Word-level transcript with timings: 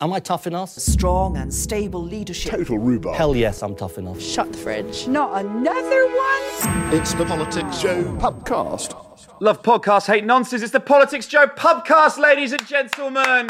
Am 0.00 0.12
I 0.12 0.20
tough 0.20 0.46
enough? 0.46 0.70
Strong 0.70 1.36
and 1.38 1.52
stable 1.52 2.00
leadership. 2.00 2.52
Total 2.52 2.78
rhubarb. 2.78 3.16
Hell 3.16 3.34
yes, 3.34 3.64
I'm 3.64 3.74
tough 3.74 3.98
enough. 3.98 4.20
Shut 4.20 4.52
the 4.52 4.58
fridge. 4.58 5.08
Not 5.08 5.44
another 5.44 6.06
one? 6.06 6.94
It's 6.94 7.14
the 7.14 7.24
Politics 7.24 7.80
Joe 7.80 8.04
podcast. 8.20 8.94
Love 9.40 9.60
podcasts, 9.64 10.06
hate 10.06 10.24
nonsense. 10.24 10.62
It's 10.62 10.70
the 10.70 10.78
Politics 10.78 11.26
Joe 11.26 11.48
podcast, 11.48 12.16
ladies 12.18 12.52
and 12.52 12.64
gentlemen. 12.64 13.48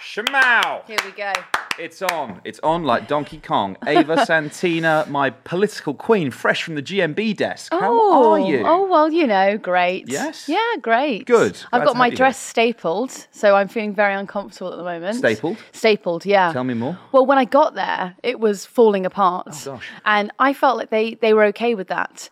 Shmow. 0.00 0.84
Here 0.86 0.98
we 1.04 1.12
go. 1.12 1.32
It's 1.78 2.00
on. 2.00 2.40
It's 2.44 2.58
on 2.62 2.84
like 2.84 3.06
Donkey 3.06 3.38
Kong. 3.38 3.76
Ava 3.86 4.24
Santina, 4.26 5.06
my 5.08 5.30
political 5.30 5.94
queen, 5.94 6.30
fresh 6.30 6.62
from 6.62 6.74
the 6.74 6.82
GMB 6.82 7.36
desk. 7.36 7.72
How 7.72 7.92
oh, 7.92 8.32
are 8.32 8.38
you? 8.38 8.62
Oh, 8.66 8.86
well, 8.86 9.12
you 9.12 9.26
know, 9.26 9.58
great. 9.58 10.08
Yes? 10.08 10.48
Yeah, 10.48 10.58
great. 10.80 11.26
Good. 11.26 11.58
I've 11.72 11.82
to 11.82 11.86
got 11.86 11.96
my 11.96 12.06
have 12.06 12.12
you 12.12 12.16
dress 12.16 12.38
stapled, 12.38 13.10
so 13.30 13.54
I'm 13.54 13.68
feeling 13.68 13.94
very 13.94 14.14
uncomfortable 14.14 14.72
at 14.72 14.76
the 14.76 14.84
moment. 14.84 15.16
Stapled? 15.16 15.58
Stapled, 15.72 16.24
yeah. 16.24 16.52
Tell 16.52 16.64
me 16.64 16.74
more. 16.74 16.98
Well, 17.12 17.26
when 17.26 17.38
I 17.38 17.44
got 17.44 17.74
there, 17.74 18.16
it 18.22 18.40
was 18.40 18.64
falling 18.64 19.04
apart. 19.04 19.48
Oh, 19.50 19.72
gosh. 19.72 19.86
And 20.04 20.30
I 20.38 20.52
felt 20.52 20.78
like 20.78 20.90
they, 20.90 21.14
they 21.14 21.34
were 21.34 21.44
okay 21.44 21.74
with 21.74 21.88
that. 21.88 22.30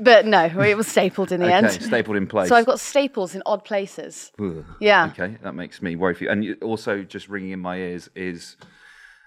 But 0.00 0.26
no, 0.26 0.44
it 0.44 0.76
was 0.76 0.86
stapled 0.86 1.32
in 1.32 1.40
the 1.40 1.46
Okay, 1.46 1.54
end. 1.54 1.70
stapled 1.70 2.16
in 2.16 2.26
place. 2.26 2.48
So 2.48 2.56
I've 2.56 2.66
got 2.66 2.80
staples 2.80 3.34
in 3.34 3.42
odd 3.46 3.64
places. 3.64 4.30
Ugh. 4.38 4.64
Yeah. 4.80 5.06
Okay, 5.12 5.38
that 5.42 5.54
makes 5.54 5.80
me 5.80 5.96
worry 5.96 6.14
for 6.14 6.24
you. 6.24 6.30
And 6.30 6.62
also, 6.62 7.02
just 7.02 7.28
ringing 7.28 7.50
in 7.52 7.60
my 7.60 7.76
ears 7.78 8.10
is 8.14 8.56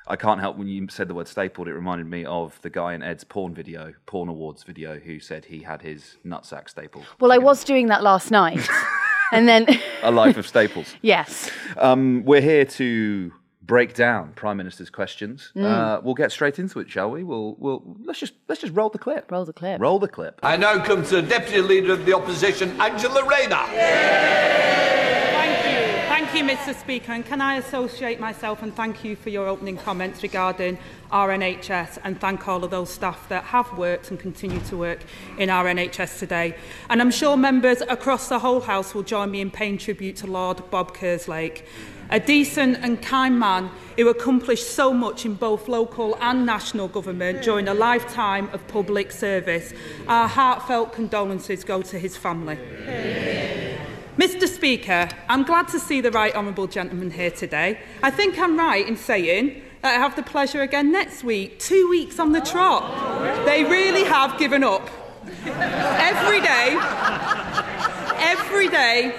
I 0.08 0.16
can't 0.16 0.40
help 0.42 0.58
when 0.58 0.68
you 0.68 0.88
said 0.90 1.08
the 1.08 1.14
word 1.14 1.28
stapled. 1.28 1.68
It 1.68 1.74
reminded 1.74 2.08
me 2.08 2.26
of 2.26 2.60
the 2.62 2.70
guy 2.70 2.94
in 2.94 3.02
Ed's 3.02 3.24
porn 3.24 3.54
video, 3.56 3.94
porn 4.06 4.30
awards 4.30 4.64
video, 4.64 5.00
who 5.00 5.20
said 5.20 5.46
he 5.46 5.60
had 5.64 5.82
his 5.82 6.18
nutsack 6.26 6.70
stapled. 6.70 7.06
Well, 7.20 7.32
I 7.32 7.38
was 7.38 7.64
doing 7.64 7.88
that 7.88 8.04
last 8.04 8.30
night. 8.30 8.68
and 9.32 9.48
then, 9.48 9.66
A 10.04 10.12
life 10.12 10.38
of 10.38 10.46
staples. 10.46 10.94
yes. 11.02 11.50
Um, 11.78 12.24
we're 12.26 12.42
here 12.42 12.66
to 12.66 13.32
break 13.66 13.94
down 13.94 14.34
Prime 14.34 14.58
Minister's 14.58 14.90
questions. 14.90 15.52
Mm. 15.56 15.64
Uh, 15.64 16.02
we'll 16.04 16.14
get 16.14 16.32
straight 16.32 16.60
into 16.60 16.80
it, 16.80 16.90
shall 16.90 17.12
we? 17.12 17.24
We'll, 17.24 17.56
we'll 17.58 17.98
let's 18.04 18.20
just 18.20 18.34
let's 18.48 18.62
just 18.62 18.74
roll 18.74 18.90
the 18.90 19.00
clip. 19.00 19.32
Roll 19.32 19.46
the 19.46 19.54
clip. 19.54 19.82
Roll 19.82 20.00
the 20.00 20.08
clip. 20.08 20.40
I 20.44 20.58
now 20.58 20.84
come 20.84 21.04
to 21.06 21.22
the 21.22 21.22
Deputy 21.22 21.62
Leader 21.62 21.94
of 21.94 22.06
the 22.06 22.14
Opposition, 22.14 22.80
Angela 22.82 23.26
Rayner. 23.26 23.66
Thank 25.34 25.66
you. 25.66 25.84
Thank 26.08 26.34
you, 26.36 26.44
Mr 26.44 26.80
Speaker. 26.80 27.14
And 27.14 27.26
can 27.26 27.42
I 27.42 27.56
associate 27.56 28.20
myself 28.20 28.62
and 28.64 28.76
thank 28.76 29.04
you 29.04 29.16
for 29.16 29.30
your 29.30 29.48
opening 29.48 29.78
comments 29.78 30.24
regarding 30.24 30.78
our 31.12 31.30
NHS 31.30 32.00
and 32.04 32.20
thank 32.20 32.48
all 32.48 32.64
of 32.64 32.72
those 32.72 32.90
staff 32.90 33.30
that 33.30 33.44
have 33.46 33.78
worked 33.78 34.10
and 34.10 34.20
continue 34.20 34.60
to 34.62 34.76
work 34.76 35.00
in 35.38 35.50
our 35.50 35.66
NHS 35.66 36.20
today. 36.20 36.56
And 36.90 37.02
I'm 37.02 37.12
sure 37.12 37.38
members 37.38 37.82
across 37.82 38.30
the 38.30 38.40
whole 38.40 38.62
House 38.62 38.94
will 38.94 39.04
join 39.04 39.32
me 39.32 39.42
in 39.42 39.52
paying 39.52 39.78
tribute 39.78 40.16
to 40.18 40.28
Lord 40.28 40.70
Bob 40.72 40.96
Kerslake, 40.96 41.66
a 42.10 42.20
decent 42.20 42.78
and 42.82 43.02
kind 43.02 43.40
man 43.40 43.70
who 43.98 44.10
accomplished 44.10 44.72
so 44.72 44.94
much 44.94 45.26
in 45.26 45.36
both 45.36 45.68
local 45.68 46.18
and 46.20 46.46
national 46.46 46.88
government 46.88 47.44
during 47.44 47.68
a 47.68 47.74
lifetime 47.74 48.50
of 48.54 48.68
public 48.68 49.12
service. 49.12 49.74
Our 50.08 50.28
heartfelt 50.28 50.94
condolences 50.94 51.64
go 51.64 51.82
to 51.84 52.00
his 52.00 52.18
family. 52.18 52.58
Mr 54.18 54.48
Speaker, 54.48 55.10
I'm 55.28 55.44
glad 55.44 55.68
to 55.70 55.80
see 55.80 56.00
the 56.00 56.12
right 56.12 56.36
honourable 56.36 56.68
gentleman 56.68 57.10
here 57.10 57.32
today. 57.32 57.80
I 58.04 58.12
think 58.12 58.38
I'm 58.38 58.58
right 58.58 58.88
in 58.88 58.96
saying 58.96 59.62
that 59.82 59.96
I 59.96 60.00
have 60.00 60.16
the 60.16 60.24
pleasure 60.24 60.62
again 60.62 60.92
next 60.92 61.24
week, 61.24 61.60
two 61.60 61.90
weeks 61.90 62.20
on 62.20 62.32
the 62.32 62.42
trot. 62.42 63.46
They 63.46 63.64
really 63.64 64.04
have 64.04 64.38
given 64.38 64.64
up. 64.64 64.88
Every 65.46 66.42
day, 66.42 66.78
every 68.20 68.70
day, 68.70 69.16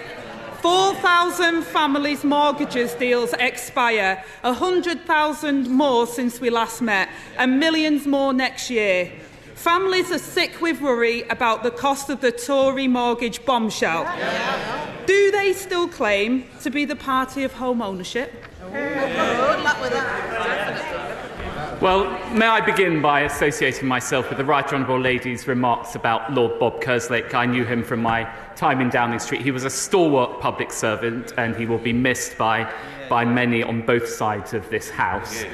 4,000 0.65 1.63
families' 1.63 2.25
mortgages 2.25 2.95
deals 2.95 3.35
expire, 3.35 4.25
100,000 4.41 5.69
more 5.69 6.07
since 6.07 6.41
we 6.41 6.49
last 6.49 6.81
met, 6.81 7.11
and 7.37 7.61
millions 7.61 8.07
more 8.07 8.33
next 8.33 8.71
year. 8.71 9.13
Families 9.57 10.11
are 10.11 10.19
sick 10.19 10.63
with 10.63 10.81
worry 10.81 11.21
about 11.29 11.65
the 11.65 11.71
cost 11.71 12.09
of 12.09 12.23
the 12.23 12.33
Tory 12.33 12.89
mortgage 12.89 13.45
bombshell. 13.45 14.05
Do 15.05 15.31
they 15.33 15.53
still 15.53 15.87
claim 15.87 16.47
to 16.63 16.71
be 16.71 16.87
the 16.87 16.97
party 16.97 17.45
of 17.45 17.53
home 17.53 17.83
ownership? 17.83 18.33
Well, 21.81 22.05
may 22.33 22.47
I 22.47 22.61
begin 22.61 23.03
by 23.03 23.23
associating 23.23 23.89
myself 23.89 24.29
with 24.29 24.39
the 24.39 24.45
Right 24.45 24.65
Honourable 24.73 25.01
Lady's 25.01 25.49
remarks 25.49 25.97
about 25.97 26.33
Lord 26.33 26.59
Bob 26.59 26.81
Kerslake. 26.81 27.35
I 27.35 27.47
knew 27.47 27.65
him 27.65 27.83
from 27.83 28.01
my 28.01 28.31
time 28.55 28.81
in 28.81 28.91
Downing 28.91 29.19
Street. 29.19 29.43
He 29.43 29.51
was 29.51 29.65
a 29.65 29.71
stalwart 29.71 30.41
public 30.41 30.73
servant 30.73 31.33
and 31.37 31.57
he 31.57 31.67
will 31.67 31.79
be 31.79 31.93
missed 31.93 32.39
by, 32.39 32.73
by 33.09 33.25
many 33.25 33.63
on 33.63 33.83
both 33.83 34.09
sides 34.09 34.55
of 34.55 34.69
this 34.71 34.89
House. 34.89 35.45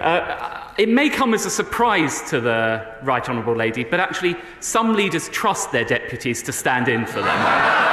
Uh, 0.00 0.70
it 0.76 0.88
may 0.88 1.08
come 1.08 1.34
as 1.34 1.46
a 1.46 1.50
surprise 1.50 2.22
to 2.30 2.40
the 2.40 2.86
Right 3.02 3.26
Honourable 3.26 3.56
Lady, 3.56 3.84
but 3.84 4.00
actually, 4.00 4.36
some 4.60 4.94
leaders 4.94 5.28
trust 5.30 5.72
their 5.72 5.84
deputies 5.84 6.42
to 6.42 6.52
stand 6.52 6.88
in 6.88 7.06
for 7.06 7.22
them. 7.22 7.89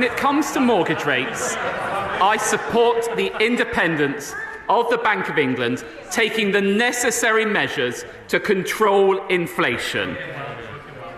When 0.00 0.10
it 0.10 0.16
comes 0.16 0.52
to 0.52 0.60
mortgage 0.60 1.04
rates, 1.04 1.56
I 1.58 2.38
support 2.38 3.04
the 3.16 3.30
independence 3.38 4.34
of 4.70 4.88
the 4.88 4.96
Bank 4.96 5.28
of 5.28 5.36
England 5.36 5.84
taking 6.10 6.52
the 6.52 6.60
necessary 6.62 7.44
measures 7.44 8.06
to 8.28 8.40
control 8.40 9.22
inflation. 9.26 10.16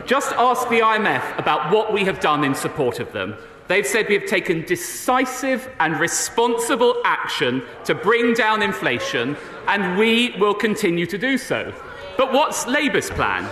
Just 0.05 0.33
ask 0.33 0.69
the 0.69 0.81
IMF 0.81 1.39
about 1.39 1.73
what 1.73 1.93
we 1.93 2.05
have 2.07 2.19
done 2.19 2.43
in 2.43 2.57
support 2.57 2.99
of 2.99 3.13
them. 3.13 3.37
They've 3.69 3.87
said 3.87 4.09
we 4.09 4.15
have 4.15 4.27
taken 4.27 4.63
decisive 4.63 5.71
and 5.79 6.01
responsible 6.01 7.01
action 7.05 7.63
to 7.85 7.95
bring 7.95 8.35
down 8.35 8.63
inflation, 8.63 9.37
and 9.69 9.97
we 9.97 10.35
will 10.41 10.55
continue 10.55 11.07
to 11.07 11.19
do 11.19 11.39
so. 11.39 11.73
But 12.17 12.33
what's 12.33 12.67
Labour's 12.67 13.11
plan? 13.11 13.45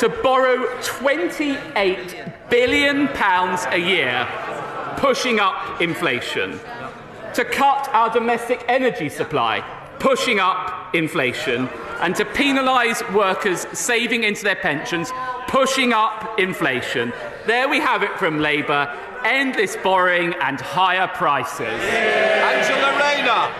To 0.00 0.10
borrow 0.10 0.66
£28 0.80 2.50
billion 2.50 3.08
a 3.08 3.78
year, 3.78 4.28
pushing 4.96 5.40
up 5.40 5.80
inflation. 5.80 6.58
To 7.34 7.44
cut 7.44 7.88
our 7.92 8.10
domestic 8.10 8.64
energy 8.68 9.08
supply, 9.08 9.60
pushing 9.98 10.38
up 10.38 10.94
inflation, 10.94 11.68
and 12.00 12.14
to 12.16 12.24
penalise 12.24 13.00
workers 13.14 13.66
saving 13.72 14.24
into 14.24 14.44
their 14.44 14.56
pensions, 14.56 15.10
pushing 15.48 15.92
up 15.92 16.38
inflation. 16.38 17.12
There 17.46 17.68
we 17.68 17.80
have 17.80 18.02
it 18.02 18.18
from 18.18 18.40
Labour 18.40 18.94
endless 19.24 19.76
borrowing 19.76 20.34
and 20.34 20.60
higher 20.60 21.08
prices. 21.08 21.66
Angela 21.66 22.92
Rayner. 23.00 23.52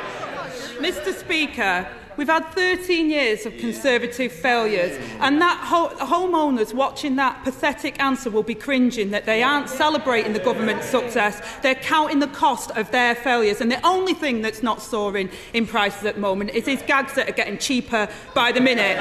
Mr. 0.78 1.14
Speaker, 1.14 1.88
we've 2.16 2.28
had 2.28 2.44
13 2.50 3.10
years 3.10 3.46
of 3.46 3.56
Conservative 3.58 4.32
failures, 4.32 4.98
and 5.20 5.40
that 5.40 5.58
ho- 5.58 5.94
homeowners 6.04 6.74
watching 6.74 7.16
that 7.16 7.42
pathetic 7.44 8.00
answer 8.02 8.30
will 8.30 8.42
be 8.42 8.54
cringing 8.54 9.10
that 9.10 9.24
they 9.26 9.42
aren't 9.42 9.68
celebrating 9.68 10.32
the 10.32 10.38
government's 10.38 10.86
success. 10.86 11.40
They're 11.62 11.74
counting 11.74 12.18
the 12.18 12.28
cost 12.28 12.70
of 12.72 12.90
their 12.90 13.14
failures, 13.14 13.60
and 13.60 13.70
the 13.70 13.84
only 13.86 14.14
thing 14.14 14.42
that's 14.42 14.62
not 14.62 14.82
soaring 14.82 15.30
in 15.52 15.66
prices 15.66 16.04
at 16.04 16.14
the 16.14 16.20
moment 16.20 16.50
is 16.50 16.64
these 16.64 16.82
gags 16.82 17.14
that 17.14 17.28
are 17.28 17.32
getting 17.32 17.58
cheaper 17.58 18.08
by 18.34 18.52
the 18.52 18.60
minute. 18.60 18.98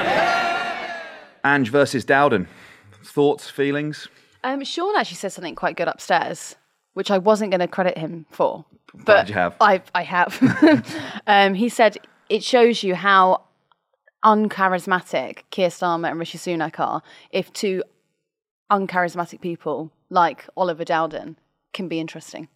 Ange 1.44 1.70
versus 1.70 2.04
Dowden. 2.04 2.48
Thoughts, 3.02 3.50
feelings? 3.50 4.08
Um, 4.42 4.64
Sean 4.64 4.96
actually 4.96 5.16
said 5.16 5.32
something 5.32 5.54
quite 5.54 5.76
good 5.76 5.88
upstairs, 5.88 6.56
which 6.94 7.10
I 7.10 7.18
wasn't 7.18 7.50
going 7.50 7.60
to 7.60 7.68
credit 7.68 7.96
him 7.98 8.26
for. 8.30 8.64
Glad 8.92 9.04
But 9.04 9.28
you 9.28 9.34
have. 9.34 9.56
I, 9.60 9.82
I 9.94 10.02
have. 10.02 11.22
um, 11.26 11.54
he 11.54 11.68
said 11.68 11.98
it 12.28 12.42
shows 12.42 12.82
you 12.82 12.94
how 12.94 13.42
uncharismatic 14.24 15.40
Keir 15.50 15.68
Starmer 15.68 16.10
and 16.10 16.18
Rishi 16.18 16.38
Sunak 16.38 16.80
are 16.80 17.02
if 17.30 17.52
two 17.52 17.82
uncharismatic 18.70 19.40
people 19.40 19.90
like 20.08 20.46
Oliver 20.56 20.84
Dowden 20.84 21.36
can 21.72 21.88
be 21.88 22.00
interesting. 22.00 22.48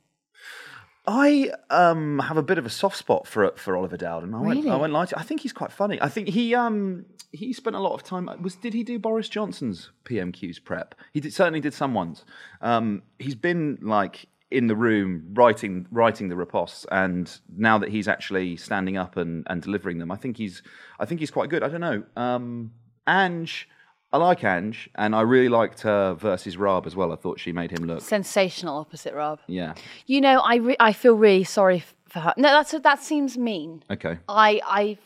I 1.06 1.50
um, 1.70 2.18
have 2.18 2.36
a 2.36 2.42
bit 2.42 2.58
of 2.58 2.66
a 2.66 2.70
soft 2.70 2.96
spot 2.96 3.26
for 3.26 3.50
for 3.56 3.76
Oliver 3.76 3.96
Dowden. 3.96 4.34
I 4.34 4.40
won't, 4.40 4.66
I 4.66 4.76
won't 4.76 4.92
lie 4.92 5.06
to 5.06 5.16
you. 5.16 5.20
I 5.20 5.24
think 5.24 5.40
he's 5.40 5.54
quite 5.54 5.72
funny. 5.72 5.98
I 6.02 6.08
think 6.08 6.28
he 6.28 6.54
um, 6.54 7.06
he 7.32 7.54
spent 7.54 7.76
a 7.76 7.80
lot 7.80 7.94
of 7.94 8.02
time. 8.02 8.30
Was 8.42 8.56
did 8.56 8.74
he 8.74 8.84
do 8.84 8.98
Boris 8.98 9.28
Johnson's 9.28 9.90
PMQ's 10.04 10.58
prep? 10.58 10.94
He 11.14 11.20
did, 11.20 11.32
certainly 11.32 11.60
did 11.60 11.72
someone's. 11.72 12.26
Um, 12.60 13.02
he's 13.18 13.34
been 13.34 13.78
like 13.80 14.26
in 14.50 14.66
the 14.66 14.76
room 14.76 15.28
writing 15.34 15.86
writing 15.90 16.28
the 16.28 16.34
ripostes, 16.34 16.86
and 16.90 17.40
now 17.56 17.78
that 17.78 17.90
he's 17.90 18.08
actually 18.08 18.56
standing 18.56 18.96
up 18.96 19.16
and, 19.16 19.46
and 19.48 19.62
delivering 19.62 19.98
them, 19.98 20.10
I 20.10 20.16
think 20.16 20.36
he's 20.36 20.62
I 20.98 21.04
think 21.04 21.20
he's 21.20 21.30
quite 21.30 21.50
good. 21.50 21.62
I 21.62 21.68
don't 21.68 21.80
know. 21.80 22.02
Um, 22.16 22.72
Ange, 23.06 23.68
I 24.12 24.16
like 24.16 24.42
Ange, 24.44 24.88
and 24.94 25.14
I 25.14 25.20
really 25.20 25.48
liked 25.48 25.82
her 25.82 26.14
versus 26.14 26.56
Raab 26.56 26.86
as 26.86 26.96
well. 26.96 27.12
I 27.12 27.16
thought 27.16 27.38
she 27.38 27.52
made 27.52 27.70
him 27.70 27.86
look. 27.86 28.00
Sensational 28.00 28.78
opposite 28.78 29.14
Raab. 29.14 29.40
Yeah. 29.46 29.74
You 30.06 30.20
know, 30.20 30.40
I 30.40 30.56
re- 30.56 30.76
I 30.80 30.92
feel 30.92 31.14
really 31.14 31.44
sorry 31.44 31.84
for 32.08 32.20
her. 32.20 32.34
No, 32.36 32.48
that's 32.48 32.70
that 32.72 33.02
seems 33.02 33.36
mean. 33.36 33.82
Okay. 33.90 34.18
I 34.28 34.60
I 34.64 34.98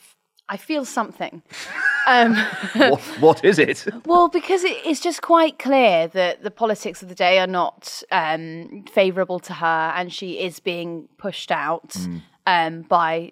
I 0.49 0.57
feel 0.57 0.85
something. 0.85 1.43
Um, 2.05 2.35
what, 2.75 3.01
what 3.21 3.45
is 3.45 3.61
it? 3.61 3.87
well, 4.07 4.27
because 4.27 4.65
it, 4.65 4.77
it's 4.85 4.99
just 4.99 5.23
quite 5.23 5.61
clear 5.61 6.09
that 6.09 6.43
the 6.43 6.51
politics 6.51 7.01
of 7.01 7.09
the 7.09 7.15
day 7.15 7.39
are 7.39 7.47
not 7.47 8.03
um, 8.11 8.85
favourable 8.93 9.39
to 9.39 9.53
her, 9.53 9.93
and 9.95 10.13
she 10.13 10.41
is 10.41 10.59
being 10.59 11.07
pushed 11.17 11.53
out 11.53 11.91
Mm. 11.91 12.23
um, 12.49 12.83
by 12.83 13.31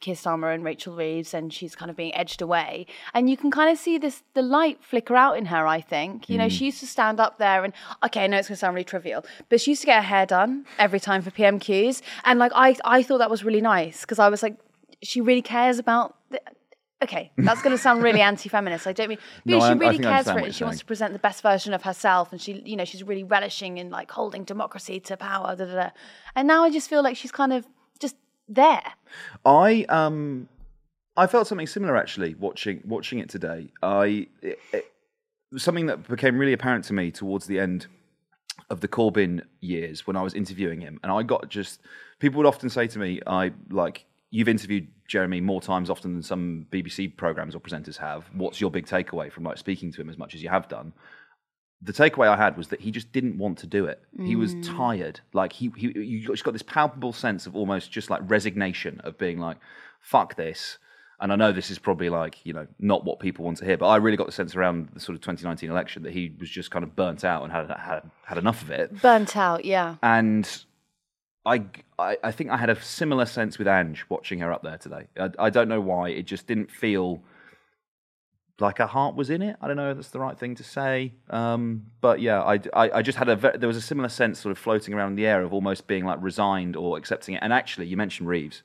Keir 0.00 0.14
Starmer 0.14 0.54
and 0.54 0.64
Rachel 0.64 0.96
Reeves, 0.96 1.34
and 1.34 1.52
she's 1.52 1.76
kind 1.76 1.90
of 1.90 1.96
being 1.98 2.14
edged 2.14 2.40
away. 2.40 2.86
And 3.12 3.28
you 3.28 3.36
can 3.36 3.50
kind 3.50 3.70
of 3.70 3.76
see 3.76 3.98
this 3.98 4.22
the 4.32 4.40
light 4.40 4.78
flicker 4.82 5.14
out 5.14 5.36
in 5.36 5.44
her. 5.46 5.66
I 5.66 5.82
think 5.82 6.30
you 6.30 6.38
know 6.38 6.46
Mm. 6.46 6.50
she 6.52 6.64
used 6.64 6.80
to 6.80 6.86
stand 6.86 7.20
up 7.20 7.36
there, 7.36 7.64
and 7.64 7.74
okay, 8.02 8.24
I 8.24 8.28
know 8.28 8.38
it's 8.38 8.48
going 8.48 8.56
to 8.56 8.60
sound 8.60 8.74
really 8.74 8.84
trivial, 8.84 9.26
but 9.50 9.60
she 9.60 9.72
used 9.72 9.82
to 9.82 9.86
get 9.86 9.96
her 9.96 10.08
hair 10.08 10.24
done 10.24 10.64
every 10.78 11.00
time 11.00 11.20
for 11.20 11.30
PMQs, 11.30 12.00
and 12.24 12.38
like 12.38 12.52
I 12.54 12.76
I 12.82 13.02
thought 13.02 13.18
that 13.18 13.28
was 13.30 13.44
really 13.44 13.60
nice 13.60 14.00
because 14.00 14.18
I 14.18 14.30
was 14.30 14.42
like, 14.42 14.56
she 15.02 15.20
really 15.20 15.42
cares 15.42 15.78
about. 15.78 16.16
The, 16.30 16.40
Okay, 17.02 17.30
that's 17.36 17.60
going 17.60 17.76
to 17.76 17.82
sound 17.82 18.02
really 18.02 18.20
anti-feminist. 18.22 18.86
I 18.86 18.94
don't 18.94 19.10
mean, 19.10 19.18
but 19.44 19.52
No, 19.52 19.60
she 19.60 19.66
I 19.66 19.72
really 19.74 19.98
cares 19.98 20.24
for 20.24 20.38
it, 20.38 20.44
and 20.46 20.54
she 20.54 20.64
wants 20.64 20.78
to 20.78 20.84
present 20.86 21.12
the 21.12 21.18
best 21.18 21.42
version 21.42 21.74
of 21.74 21.82
herself, 21.82 22.32
and 22.32 22.40
she, 22.40 22.62
you 22.64 22.74
know, 22.74 22.86
she's 22.86 23.02
really 23.02 23.22
relishing 23.22 23.76
in 23.76 23.90
like 23.90 24.10
holding 24.10 24.44
democracy 24.44 24.98
to 25.00 25.16
power. 25.18 25.54
Da, 25.54 25.66
da, 25.66 25.74
da. 25.74 25.90
And 26.34 26.48
now 26.48 26.64
I 26.64 26.70
just 26.70 26.88
feel 26.88 27.02
like 27.02 27.14
she's 27.18 27.32
kind 27.32 27.52
of 27.52 27.66
just 28.00 28.16
there. 28.48 28.82
I 29.44 29.84
um 29.90 30.48
I 31.16 31.26
felt 31.26 31.46
something 31.46 31.66
similar 31.66 31.96
actually 31.96 32.34
watching 32.34 32.80
watching 32.84 33.18
it 33.18 33.28
today. 33.28 33.70
I 33.82 34.28
it, 34.40 34.58
it, 34.72 34.86
something 35.56 35.86
that 35.86 36.08
became 36.08 36.38
really 36.38 36.54
apparent 36.54 36.84
to 36.86 36.94
me 36.94 37.10
towards 37.10 37.46
the 37.46 37.58
end 37.58 37.88
of 38.70 38.80
the 38.80 38.88
Corbyn 38.88 39.42
years 39.60 40.06
when 40.06 40.16
I 40.16 40.22
was 40.22 40.32
interviewing 40.32 40.80
him, 40.80 40.98
and 41.02 41.12
I 41.12 41.22
got 41.22 41.50
just 41.50 41.82
people 42.20 42.38
would 42.38 42.46
often 42.46 42.70
say 42.70 42.86
to 42.86 42.98
me, 42.98 43.20
"I 43.26 43.52
like 43.70 44.06
you've 44.30 44.48
interviewed 44.48 44.88
Jeremy 45.08 45.40
more 45.40 45.60
times 45.60 45.88
often 45.90 46.12
than 46.14 46.22
some 46.22 46.66
BBC 46.70 47.16
programs 47.16 47.54
or 47.54 47.60
presenters 47.60 47.96
have. 47.98 48.24
What's 48.34 48.60
your 48.60 48.70
big 48.70 48.86
takeaway 48.86 49.30
from 49.32 49.44
like 49.44 49.58
speaking 49.58 49.92
to 49.92 50.00
him 50.00 50.10
as 50.10 50.18
much 50.18 50.34
as 50.34 50.42
you 50.42 50.48
have 50.48 50.68
done?" 50.68 50.92
the 51.82 51.92
takeaway 51.92 52.26
I 52.26 52.36
had 52.38 52.56
was 52.56 52.68
that 52.68 52.80
he 52.80 52.90
just 52.90 53.12
didn't 53.12 53.36
want 53.36 53.58
to 53.58 53.66
do 53.66 53.84
it. 53.84 54.00
He 54.18 54.34
was 54.34 54.54
Mm. 54.54 54.76
tired. 54.78 55.20
Like 55.34 55.52
he, 55.52 55.70
he, 55.76 55.88
you 55.88 56.26
just 56.26 56.42
got 56.42 56.52
this 56.52 56.62
palpable 56.62 57.12
sense 57.12 57.46
of 57.46 57.54
almost 57.54 57.92
just 57.92 58.08
like 58.08 58.22
resignation 58.24 58.98
of 59.04 59.18
being 59.18 59.38
like, 59.38 59.58
"Fuck 60.00 60.36
this." 60.36 60.78
And 61.20 61.30
I 61.32 61.36
know 61.36 61.52
this 61.52 61.70
is 61.70 61.78
probably 61.78 62.08
like 62.08 62.44
you 62.46 62.54
know 62.54 62.66
not 62.78 63.04
what 63.04 63.20
people 63.20 63.44
want 63.44 63.58
to 63.58 63.66
hear, 63.66 63.76
but 63.76 63.88
I 63.88 63.96
really 63.96 64.16
got 64.16 64.24
the 64.26 64.32
sense 64.32 64.56
around 64.56 64.88
the 64.94 65.00
sort 65.00 65.16
of 65.16 65.20
2019 65.20 65.70
election 65.70 66.02
that 66.04 66.14
he 66.14 66.34
was 66.40 66.48
just 66.48 66.70
kind 66.70 66.82
of 66.82 66.96
burnt 66.96 67.24
out 67.24 67.42
and 67.42 67.52
had 67.52 67.68
had, 67.70 68.10
had 68.24 68.38
enough 68.38 68.62
of 68.62 68.70
it. 68.70 69.00
Burnt 69.02 69.36
out, 69.36 69.66
yeah. 69.66 69.96
And 70.02 70.48
I, 71.46 71.62
I, 71.98 72.32
think 72.32 72.50
I 72.50 72.56
had 72.56 72.70
a 72.70 72.82
similar 72.82 73.24
sense 73.24 73.56
with 73.56 73.68
Ange 73.68 74.04
watching 74.08 74.40
her 74.40 74.52
up 74.52 74.64
there 74.64 74.78
today. 74.78 75.06
I, 75.18 75.30
I 75.38 75.50
don't 75.50 75.68
know 75.68 75.80
why. 75.80 76.08
It 76.08 76.24
just 76.24 76.48
didn't 76.48 76.72
feel 76.72 77.22
like 78.58 78.78
her 78.78 78.86
heart 78.86 79.14
was 79.14 79.30
in 79.30 79.42
it. 79.42 79.56
I 79.60 79.68
don't 79.68 79.76
know 79.76 79.90
if 79.90 79.96
that's 79.96 80.08
the 80.10 80.18
right 80.18 80.36
thing 80.36 80.56
to 80.56 80.64
say. 80.64 81.14
Um, 81.30 81.86
but 82.00 82.20
yeah, 82.20 82.42
I, 82.42 82.54
I, 82.72 82.90
I 82.94 83.02
just 83.02 83.16
had 83.16 83.28
a, 83.28 83.36
ve- 83.36 83.58
there 83.58 83.68
was 83.68 83.76
a 83.76 83.82
similar 83.82 84.08
sense 84.08 84.40
sort 84.40 84.50
of 84.50 84.58
floating 84.58 84.92
around 84.92 85.10
in 85.10 85.16
the 85.16 85.26
air 85.26 85.42
of 85.42 85.52
almost 85.52 85.86
being 85.86 86.04
like 86.04 86.18
resigned 86.20 86.74
or 86.74 86.98
accepting 86.98 87.36
it. 87.36 87.42
And 87.42 87.52
actually, 87.52 87.86
you 87.86 87.96
mentioned 87.96 88.28
Reeves. 88.28 88.62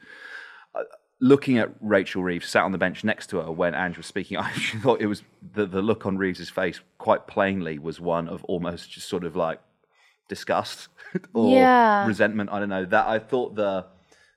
Uh, 0.73 0.83
looking 1.19 1.59
at 1.59 1.69
Rachel 1.81 2.23
Reeves 2.23 2.47
sat 2.47 2.63
on 2.63 2.71
the 2.71 2.79
bench 2.79 3.03
next 3.03 3.27
to 3.27 3.37
her 3.37 3.51
when 3.51 3.75
Ange 3.75 3.97
was 3.97 4.07
speaking, 4.07 4.37
I 4.39 4.51
thought 4.51 5.01
it 5.01 5.07
was 5.07 5.21
the, 5.53 5.67
the 5.67 5.83
look 5.83 6.07
on 6.07 6.17
Reeves's 6.17 6.49
face 6.49 6.79
quite 6.97 7.27
plainly 7.27 7.77
was 7.77 7.99
one 7.99 8.27
of 8.27 8.43
almost 8.45 8.89
just 8.89 9.07
sort 9.07 9.23
of 9.23 9.35
like 9.35 9.59
disgust 10.35 10.87
or 11.33 11.49
Yeah. 11.57 12.05
resentment. 12.07 12.49
I 12.53 12.57
don't 12.59 12.69
know 12.77 12.85
that 12.85 13.05
I 13.15 13.19
thought 13.19 13.55
the 13.55 13.85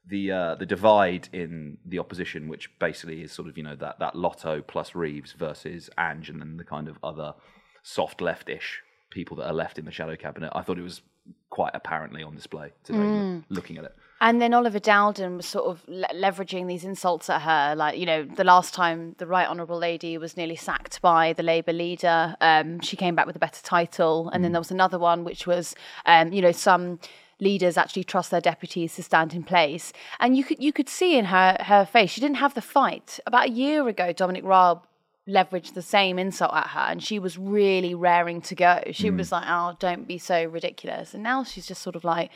the 0.06 0.22
uh, 0.40 0.54
the 0.56 0.66
divide 0.66 1.28
in 1.32 1.78
the 1.92 1.98
opposition, 2.04 2.40
which 2.52 2.64
basically 2.78 3.22
is 3.22 3.32
sort 3.32 3.48
of 3.48 3.56
you 3.56 3.64
know 3.68 3.76
that 3.84 3.94
that 4.00 4.14
Lotto 4.14 4.60
plus 4.72 4.94
Reeves 4.94 5.32
versus 5.32 5.88
Ange, 5.98 6.28
and 6.30 6.40
then 6.40 6.56
the 6.58 6.64
kind 6.64 6.88
of 6.88 6.96
other 7.02 7.34
soft 7.82 8.18
leftish 8.20 8.68
people 9.10 9.36
that 9.38 9.46
are 9.46 9.54
left 9.54 9.78
in 9.78 9.84
the 9.84 9.90
shadow 9.98 10.16
cabinet. 10.16 10.50
I 10.54 10.62
thought 10.62 10.78
it 10.78 10.82
was 10.92 11.00
quite 11.48 11.74
apparently 11.74 12.22
on 12.22 12.34
display 12.34 12.72
today. 12.82 12.98
Mm. 12.98 13.44
looking 13.48 13.78
at 13.78 13.84
it. 13.84 13.94
And 14.26 14.40
then 14.40 14.54
Oliver 14.54 14.78
Dowden 14.78 15.36
was 15.36 15.44
sort 15.44 15.66
of 15.66 15.84
le- 15.86 16.08
leveraging 16.14 16.66
these 16.66 16.82
insults 16.82 17.28
at 17.28 17.42
her. 17.42 17.74
Like, 17.76 17.98
you 17.98 18.06
know, 18.06 18.24
the 18.24 18.42
last 18.42 18.72
time 18.72 19.14
the 19.18 19.26
Right 19.26 19.46
Honourable 19.46 19.76
Lady 19.76 20.16
was 20.16 20.34
nearly 20.34 20.56
sacked 20.56 21.02
by 21.02 21.34
the 21.34 21.42
Labour 21.42 21.74
leader, 21.74 22.34
um, 22.40 22.80
she 22.80 22.96
came 22.96 23.14
back 23.14 23.26
with 23.26 23.36
a 23.36 23.38
better 23.38 23.62
title. 23.62 24.30
And 24.32 24.42
then 24.42 24.52
there 24.52 24.62
was 24.62 24.70
another 24.70 24.98
one, 24.98 25.24
which 25.24 25.46
was, 25.46 25.74
um, 26.06 26.32
you 26.32 26.40
know, 26.40 26.52
some 26.52 27.00
leaders 27.38 27.76
actually 27.76 28.04
trust 28.04 28.30
their 28.30 28.40
deputies 28.40 28.94
to 28.94 29.02
stand 29.02 29.34
in 29.34 29.42
place. 29.42 29.92
And 30.20 30.36
you 30.38 30.42
could 30.44 30.62
you 30.62 30.72
could 30.72 30.88
see 30.88 31.18
in 31.18 31.26
her 31.26 31.58
her 31.60 31.84
face, 31.84 32.10
she 32.10 32.22
didn't 32.22 32.36
have 32.38 32.54
the 32.54 32.62
fight. 32.62 33.20
About 33.26 33.48
a 33.48 33.50
year 33.50 33.86
ago, 33.88 34.10
Dominic 34.12 34.44
Raab 34.44 34.86
leveraged 35.28 35.74
the 35.74 35.82
same 35.82 36.18
insult 36.18 36.54
at 36.54 36.68
her 36.68 36.80
and 36.90 37.02
she 37.02 37.18
was 37.18 37.36
really 37.38 37.94
raring 37.94 38.40
to 38.42 38.54
go. 38.54 38.82
She 38.92 39.10
Mm. 39.10 39.18
was 39.18 39.32
like, 39.32 39.44
oh, 39.46 39.76
don't 39.78 40.06
be 40.08 40.16
so 40.18 40.44
ridiculous. 40.44 41.12
And 41.14 41.22
now 41.22 41.44
she's 41.44 41.66
just 41.66 41.82
sort 41.82 41.96
of 41.96 42.04
like, 42.04 42.30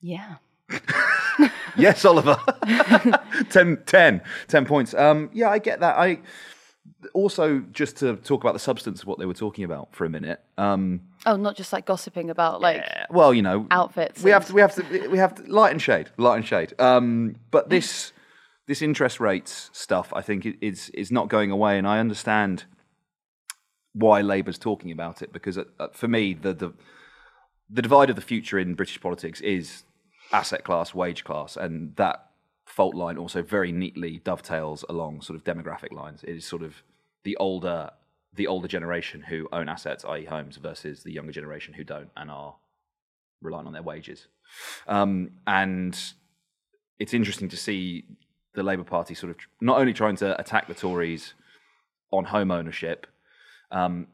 yeah. 0.00 0.36
yes, 1.76 2.04
Oliver. 2.04 2.36
10, 3.50 3.82
10, 3.86 4.20
10 4.48 4.64
points. 4.66 4.94
Um, 4.94 5.30
yeah, 5.32 5.48
I 5.50 5.58
get 5.58 5.80
that. 5.80 5.96
I 5.98 6.18
also 7.14 7.60
just 7.72 7.96
to 7.98 8.16
talk 8.16 8.42
about 8.42 8.52
the 8.54 8.58
substance 8.58 9.02
of 9.02 9.06
what 9.08 9.18
they 9.18 9.26
were 9.26 9.34
talking 9.34 9.64
about 9.64 9.94
for 9.94 10.04
a 10.04 10.08
minute. 10.10 10.40
Um, 10.56 11.02
Oh, 11.26 11.36
not 11.36 11.56
just 11.56 11.72
like 11.72 11.84
gossiping 11.84 12.30
about 12.30 12.60
like 12.60 12.84
well, 13.10 13.34
you 13.34 13.42
know, 13.42 13.66
outfits. 13.70 14.22
we 14.22 14.30
and- 14.32 14.42
have 14.42 14.48
to, 14.48 14.54
we 14.54 14.60
have 14.60 14.74
to, 14.74 15.08
we 15.08 15.18
have 15.18 15.34
to, 15.34 15.42
light 15.52 15.72
and 15.72 15.82
shade, 15.82 16.08
light 16.16 16.36
and 16.36 16.46
shade. 16.46 16.74
Um, 16.80 17.36
but 17.50 17.68
this 17.70 18.12
this 18.66 18.82
interest 18.82 19.18
rates 19.20 19.70
stuff, 19.72 20.12
I 20.14 20.22
think, 20.22 20.46
is 20.60 20.90
is 20.90 21.10
not 21.10 21.28
going 21.28 21.50
away, 21.50 21.76
and 21.78 21.86
I 21.86 21.98
understand 21.98 22.64
why 23.94 24.20
Labour's 24.20 24.58
talking 24.58 24.92
about 24.92 25.22
it 25.22 25.32
because 25.32 25.58
for 25.92 26.08
me, 26.08 26.34
the 26.34 26.52
the 26.54 26.72
the 27.68 27.82
divide 27.82 28.10
of 28.10 28.16
the 28.16 28.22
future 28.22 28.58
in 28.58 28.74
British 28.74 29.00
politics 29.00 29.40
is 29.40 29.82
asset 30.32 30.64
class, 30.64 30.94
wage 30.94 31.24
class, 31.24 31.56
and 31.56 31.94
that 31.96 32.30
fault 32.64 32.94
line 32.94 33.16
also 33.16 33.42
very 33.42 33.72
neatly 33.72 34.20
dovetails 34.24 34.84
along 34.88 35.22
sort 35.22 35.36
of 35.36 35.44
demographic 35.44 35.92
lines. 35.92 36.22
It 36.22 36.36
is 36.36 36.44
sort 36.44 36.62
of 36.62 36.82
the 37.24 37.36
older 37.36 37.90
the 38.34 38.46
older 38.46 38.68
generation 38.68 39.22
who 39.22 39.48
own 39.52 39.68
assets, 39.68 40.04
i.e., 40.04 40.24
homes, 40.24 40.58
versus 40.58 41.02
the 41.02 41.10
younger 41.10 41.32
generation 41.32 41.74
who 41.74 41.82
don't 41.82 42.10
and 42.16 42.30
are 42.30 42.54
relying 43.40 43.66
on 43.66 43.72
their 43.72 43.82
wages. 43.82 44.28
Um, 44.86 45.30
and 45.46 45.98
it's 46.98 47.14
interesting 47.14 47.48
to 47.48 47.56
see 47.56 48.04
the 48.54 48.62
Labour 48.62 48.84
Party 48.84 49.14
sort 49.14 49.30
of 49.30 49.38
tr- 49.38 49.48
not 49.60 49.78
only 49.78 49.92
trying 49.92 50.16
to 50.16 50.38
attack 50.38 50.68
the 50.68 50.74
Tories 50.74 51.34
on 52.10 52.24
home 52.24 52.50
ownership. 52.50 53.06
Um, 53.70 54.08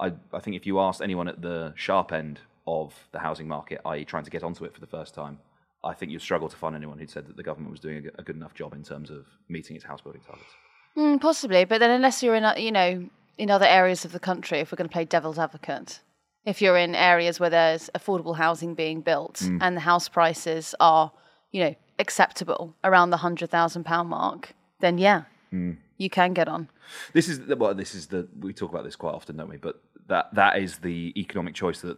I, 0.00 0.12
I 0.32 0.40
think 0.40 0.56
if 0.56 0.66
you 0.66 0.80
asked 0.80 1.02
anyone 1.02 1.28
at 1.28 1.42
the 1.42 1.72
sharp 1.76 2.12
end 2.12 2.40
of 2.66 2.94
the 3.12 3.18
housing 3.18 3.48
market, 3.48 3.80
i.e., 3.86 4.04
trying 4.04 4.24
to 4.24 4.30
get 4.30 4.42
onto 4.42 4.64
it 4.64 4.72
for 4.74 4.80
the 4.80 4.86
first 4.86 5.14
time, 5.14 5.38
I 5.84 5.94
think 5.94 6.12
you'd 6.12 6.22
struggle 6.22 6.48
to 6.48 6.56
find 6.56 6.76
anyone 6.76 6.98
who'd 6.98 7.10
said 7.10 7.26
that 7.26 7.36
the 7.36 7.42
government 7.42 7.70
was 7.72 7.80
doing 7.80 8.08
a 8.18 8.22
good 8.22 8.36
enough 8.36 8.54
job 8.54 8.72
in 8.72 8.82
terms 8.84 9.10
of 9.10 9.26
meeting 9.48 9.74
its 9.76 9.84
house 9.84 10.00
building 10.00 10.22
targets. 10.24 10.50
Mm, 10.96 11.20
possibly, 11.20 11.64
but 11.64 11.78
then 11.80 11.90
unless 11.90 12.22
you're 12.22 12.34
in, 12.36 12.44
a- 12.44 12.58
you 12.60 12.70
know, 12.70 13.08
in 13.38 13.50
other 13.50 13.66
areas 13.66 14.04
of 14.04 14.12
the 14.12 14.20
country, 14.20 14.58
if 14.60 14.70
we're 14.70 14.76
going 14.76 14.88
to 14.88 14.92
play 14.92 15.04
devil's 15.04 15.38
advocate, 15.38 16.00
if 16.44 16.60
you're 16.62 16.76
in 16.76 16.94
areas 16.94 17.40
where 17.40 17.50
there's 17.50 17.88
affordable 17.96 18.36
housing 18.36 18.74
being 18.74 19.00
built 19.00 19.36
Mm. 19.42 19.58
and 19.60 19.76
the 19.76 19.80
house 19.80 20.08
prices 20.08 20.74
are, 20.78 21.10
you 21.50 21.64
know, 21.64 21.74
acceptable 21.98 22.74
around 22.84 23.10
the 23.10 23.16
hundred 23.18 23.50
thousand 23.50 23.84
pound 23.84 24.08
mark, 24.08 24.54
then 24.80 24.98
yeah, 24.98 25.22
Mm. 25.52 25.76
you 25.98 26.10
can 26.10 26.32
get 26.32 26.48
on. 26.48 26.68
This 27.12 27.28
is 27.28 27.46
the, 27.46 27.56
well, 27.56 27.74
this 27.74 27.94
is 27.94 28.06
the 28.08 28.28
we 28.38 28.52
talk 28.52 28.70
about 28.70 28.84
this 28.84 28.96
quite 28.96 29.14
often, 29.14 29.36
don't 29.36 29.48
we? 29.48 29.56
But 29.56 29.80
that 30.08 30.34
that 30.34 30.58
is 30.58 30.78
the 30.78 31.12
economic 31.16 31.54
choice 31.54 31.80
that 31.82 31.96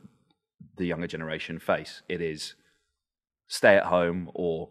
the 0.77 0.87
younger 0.87 1.07
generation 1.07 1.59
face. 1.59 2.03
It 2.09 2.21
is 2.21 2.55
stay 3.49 3.77
at 3.77 3.85
home 3.85 4.31
or 4.35 4.71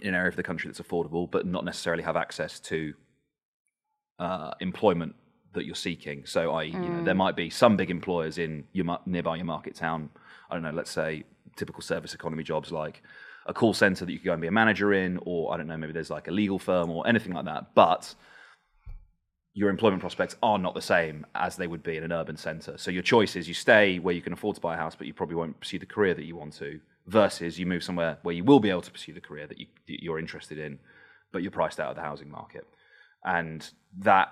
in 0.00 0.08
an 0.08 0.14
area 0.14 0.28
of 0.28 0.36
the 0.36 0.42
country 0.42 0.68
that's 0.70 0.80
affordable, 0.80 1.30
but 1.30 1.46
not 1.46 1.64
necessarily 1.64 2.02
have 2.02 2.16
access 2.16 2.60
to 2.60 2.94
uh, 4.18 4.52
employment 4.60 5.14
that 5.54 5.64
you're 5.66 5.74
seeking. 5.74 6.24
So, 6.26 6.52
I, 6.52 6.64
you 6.64 6.72
know, 6.78 7.00
Mm. 7.00 7.04
there 7.04 7.14
might 7.14 7.36
be 7.36 7.50
some 7.50 7.76
big 7.76 7.90
employers 7.90 8.38
in 8.38 8.64
your 8.72 8.98
nearby 9.06 9.36
your 9.36 9.44
market 9.46 9.74
town. 9.74 10.10
I 10.50 10.54
don't 10.54 10.62
know. 10.62 10.70
Let's 10.70 10.90
say 10.90 11.24
typical 11.56 11.82
service 11.82 12.14
economy 12.14 12.42
jobs 12.42 12.70
like 12.70 13.02
a 13.46 13.54
call 13.54 13.72
center 13.72 14.04
that 14.04 14.12
you 14.12 14.18
could 14.18 14.26
go 14.26 14.32
and 14.32 14.42
be 14.42 14.48
a 14.48 14.52
manager 14.52 14.92
in, 14.92 15.18
or 15.24 15.52
I 15.52 15.56
don't 15.56 15.66
know, 15.66 15.76
maybe 15.76 15.92
there's 15.92 16.10
like 16.10 16.28
a 16.28 16.32
legal 16.32 16.58
firm 16.58 16.90
or 16.90 17.06
anything 17.06 17.32
like 17.32 17.44
that. 17.46 17.74
But 17.74 18.14
your 19.56 19.70
employment 19.70 20.00
prospects 20.00 20.36
are 20.42 20.58
not 20.58 20.74
the 20.74 20.82
same 20.82 21.24
as 21.34 21.56
they 21.56 21.66
would 21.66 21.82
be 21.82 21.96
in 21.96 22.04
an 22.04 22.12
urban 22.12 22.36
centre. 22.36 22.76
So 22.76 22.90
your 22.90 23.02
choice 23.02 23.36
is 23.36 23.48
you 23.48 23.54
stay 23.54 23.98
where 23.98 24.14
you 24.14 24.20
can 24.20 24.34
afford 24.34 24.54
to 24.56 24.60
buy 24.60 24.74
a 24.74 24.76
house, 24.76 24.94
but 24.94 25.06
you 25.06 25.14
probably 25.14 25.36
won't 25.36 25.58
pursue 25.58 25.78
the 25.78 25.86
career 25.86 26.12
that 26.12 26.26
you 26.26 26.36
want 26.36 26.52
to, 26.58 26.78
versus 27.06 27.58
you 27.58 27.64
move 27.64 27.82
somewhere 27.82 28.18
where 28.22 28.34
you 28.34 28.44
will 28.44 28.60
be 28.60 28.68
able 28.68 28.82
to 28.82 28.90
pursue 28.90 29.14
the 29.14 29.20
career 29.20 29.46
that, 29.46 29.58
you, 29.58 29.64
that 29.88 30.02
you're 30.02 30.18
interested 30.18 30.58
in, 30.58 30.78
but 31.32 31.40
you're 31.40 31.50
priced 31.50 31.80
out 31.80 31.88
of 31.88 31.96
the 31.96 32.02
housing 32.02 32.30
market. 32.30 32.66
And 33.24 33.66
that 34.00 34.28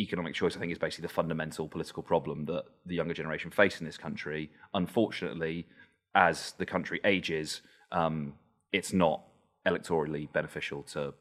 economic 0.00 0.34
choice, 0.34 0.56
I 0.56 0.58
think, 0.58 0.72
is 0.72 0.78
basically 0.78 1.02
the 1.06 1.14
fundamental 1.14 1.68
political 1.68 2.02
problem 2.02 2.46
that 2.46 2.64
the 2.84 2.96
younger 2.96 3.14
generation 3.14 3.52
face 3.52 3.78
in 3.78 3.86
this 3.86 3.96
country. 3.96 4.50
Unfortunately, 4.74 5.68
as 6.16 6.54
the 6.58 6.66
country 6.66 7.00
ages, 7.04 7.60
um, 7.92 8.34
it's 8.72 8.92
not 8.92 9.22
electorally 9.64 10.32
beneficial 10.32 10.82
to 10.82 11.14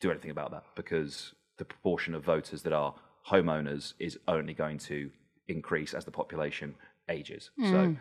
do 0.00 0.10
anything 0.10 0.30
about 0.30 0.50
that 0.52 0.64
because 0.74 1.34
the 1.58 1.64
proportion 1.64 2.14
of 2.14 2.24
voters 2.24 2.62
that 2.62 2.72
are 2.72 2.94
homeowners 3.28 3.94
is 3.98 4.18
only 4.26 4.54
going 4.54 4.78
to 4.78 5.10
increase 5.48 5.94
as 5.94 6.04
the 6.04 6.10
population 6.10 6.74
ages. 7.08 7.50
Mm. 7.60 7.70
So, 7.70 7.70
Do 7.70 7.76
you 7.76 7.94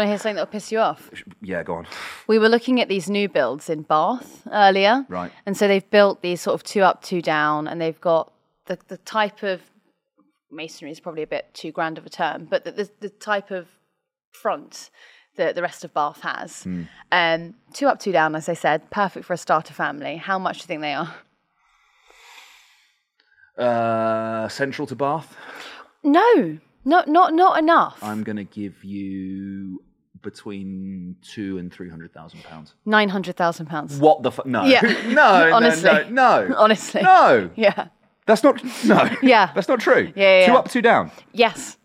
want 0.00 0.06
to 0.06 0.06
hear 0.06 0.18
something 0.18 0.36
that'll 0.36 0.46
piss 0.50 0.72
you 0.72 0.78
off? 0.78 1.10
yeah, 1.42 1.62
go 1.62 1.74
on. 1.74 1.86
We 2.26 2.38
were 2.38 2.48
looking 2.48 2.80
at 2.80 2.88
these 2.88 3.08
new 3.08 3.28
builds 3.28 3.68
in 3.70 3.82
Bath 3.82 4.46
earlier. 4.52 5.04
Right. 5.08 5.32
And 5.46 5.56
so 5.56 5.68
they've 5.68 5.88
built 5.90 6.22
these 6.22 6.40
sort 6.40 6.54
of 6.54 6.64
two 6.64 6.82
up, 6.82 7.02
two 7.02 7.22
down, 7.22 7.68
and 7.68 7.80
they've 7.80 8.00
got 8.00 8.32
the, 8.66 8.78
the 8.88 8.98
type 8.98 9.42
of 9.42 9.60
masonry 10.50 10.90
is 10.90 11.00
probably 11.00 11.22
a 11.22 11.26
bit 11.26 11.52
too 11.54 11.72
grand 11.72 11.98
of 11.98 12.06
a 12.06 12.10
term, 12.10 12.46
but 12.48 12.64
the, 12.64 12.72
the, 12.72 12.90
the 13.00 13.08
type 13.08 13.50
of 13.50 13.68
front 14.32 14.90
that 15.36 15.54
the 15.54 15.62
rest 15.62 15.84
of 15.84 15.94
Bath 15.94 16.20
has. 16.20 16.64
Hmm. 16.64 16.82
Um, 17.12 17.54
two 17.72 17.86
up, 17.86 18.00
two 18.00 18.12
down, 18.12 18.34
as 18.34 18.48
I 18.48 18.54
said, 18.54 18.90
perfect 18.90 19.26
for 19.26 19.32
a 19.32 19.38
starter 19.38 19.72
family. 19.74 20.16
How 20.16 20.38
much 20.38 20.58
do 20.58 20.62
you 20.62 20.66
think 20.66 20.80
they 20.82 20.94
are? 20.94 21.14
Uh, 23.58 24.48
central 24.48 24.86
to 24.86 24.94
Bath, 24.96 25.36
No, 26.02 26.58
not 26.84 27.08
not 27.08 27.34
not 27.34 27.58
enough. 27.58 27.98
I'm 28.02 28.22
going 28.22 28.36
to 28.36 28.44
give 28.44 28.82
you 28.84 29.82
between 30.22 31.16
two 31.22 31.58
and 31.58 31.72
three 31.72 31.88
hundred 31.90 32.12
thousand 32.14 32.42
pounds. 32.44 32.74
Nine 32.86 33.08
hundred 33.08 33.36
thousand 33.36 33.66
pounds. 33.66 33.98
What 33.98 34.22
the 34.22 34.30
fuck? 34.30 34.46
No, 34.46 34.64
Yeah. 34.64 34.80
no, 35.08 35.12
no, 35.12 35.54
Honestly. 35.56 35.90
no, 36.10 36.48
no, 36.48 36.54
Honestly. 36.58 37.02
no. 37.02 37.50
Yeah. 37.56 37.88
That's 38.26 38.42
not 38.42 38.62
no. 38.86 39.10
Yeah. 39.22 39.50
that's 39.54 39.68
not 39.68 39.80
true. 39.80 40.12
Yeah, 40.14 40.40
yeah, 40.40 40.46
Two 40.46 40.54
up, 40.54 40.70
two 40.70 40.82
down. 40.82 41.10
Yes. 41.32 41.76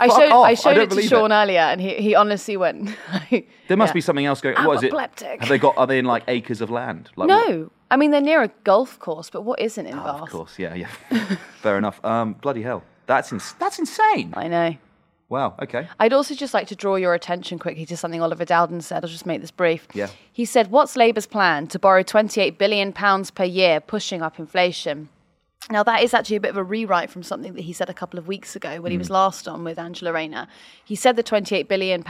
I 0.00 0.08
showed 0.08 0.30
off. 0.30 0.44
I 0.46 0.48
I 0.50 0.54
showed 0.54 0.74
don't 0.74 0.92
it 0.92 0.96
to 0.96 1.02
Sean 1.02 1.32
earlier, 1.32 1.60
and 1.60 1.80
he, 1.80 1.94
he 1.94 2.14
honestly 2.14 2.56
went. 2.56 2.90
There 3.68 3.76
must 3.76 3.90
Yeah. 3.90 3.94
be 3.94 4.00
something 4.00 4.26
else 4.26 4.40
going. 4.40 4.56
What 4.64 4.78
is 4.78 4.82
it? 4.82 4.92
Have 5.40 5.48
they 5.48 5.58
got? 5.58 5.78
Are 5.78 5.86
they 5.86 5.98
in 5.98 6.04
like 6.04 6.24
acres 6.26 6.60
of 6.60 6.70
land? 6.70 7.10
Like 7.16 7.28
what- 7.28 7.48
no, 7.48 7.70
I 7.90 7.96
mean 7.96 8.10
they're 8.10 8.20
near 8.20 8.42
a 8.42 8.48
golf 8.64 8.98
course, 8.98 9.30
but 9.30 9.42
what 9.42 9.60
isn't 9.60 9.86
in 9.86 9.96
Bath? 9.96 10.22
Of 10.22 10.30
course, 10.30 10.58
yeah, 10.58 10.74
yeah. 10.74 10.88
Fair 11.62 11.78
enough. 11.78 12.04
Um, 12.04 12.32
bloody 12.34 12.62
hell, 12.62 12.82
that's 13.06 13.30
ins- 13.32 13.52
that's 13.60 13.78
insane. 13.78 14.34
I 14.36 14.48
know. 14.48 14.76
Wow. 15.28 15.54
Okay. 15.62 15.86
I'd 16.00 16.12
also 16.12 16.34
just 16.34 16.52
like 16.54 16.66
to 16.66 16.74
draw 16.74 16.96
your 16.96 17.14
attention 17.14 17.60
quickly 17.60 17.86
to 17.86 17.96
something 17.96 18.20
Oliver 18.20 18.44
Dowden 18.44 18.80
said. 18.80 19.04
I'll 19.04 19.08
just 19.10 19.26
make 19.26 19.40
this 19.40 19.52
brief. 19.52 19.86
Yeah. 19.94 20.08
He 20.32 20.44
said, 20.44 20.72
What's 20.72 20.96
Labour's 20.96 21.28
plan? 21.28 21.68
To 21.68 21.78
borrow 21.78 22.02
£28 22.02 22.58
billion 22.58 22.92
per 22.92 23.44
year, 23.44 23.78
pushing 23.78 24.22
up 24.22 24.40
inflation. 24.40 25.08
Now, 25.70 25.82
that 25.84 26.02
is 26.02 26.14
actually 26.14 26.36
a 26.36 26.40
bit 26.40 26.50
of 26.50 26.56
a 26.56 26.64
rewrite 26.64 27.10
from 27.10 27.22
something 27.22 27.54
that 27.54 27.62
he 27.62 27.72
said 27.72 27.88
a 27.88 27.94
couple 27.94 28.18
of 28.18 28.26
weeks 28.26 28.56
ago 28.56 28.80
when 28.80 28.90
he 28.90 28.96
Mm. 28.96 29.00
was 29.00 29.10
last 29.10 29.46
on 29.46 29.62
with 29.64 29.78
Angela 29.78 30.12
Rayner. 30.12 30.48
He 30.84 30.96
said 30.96 31.16
the 31.16 31.22
£28 31.22 31.68
billion, 31.68 32.02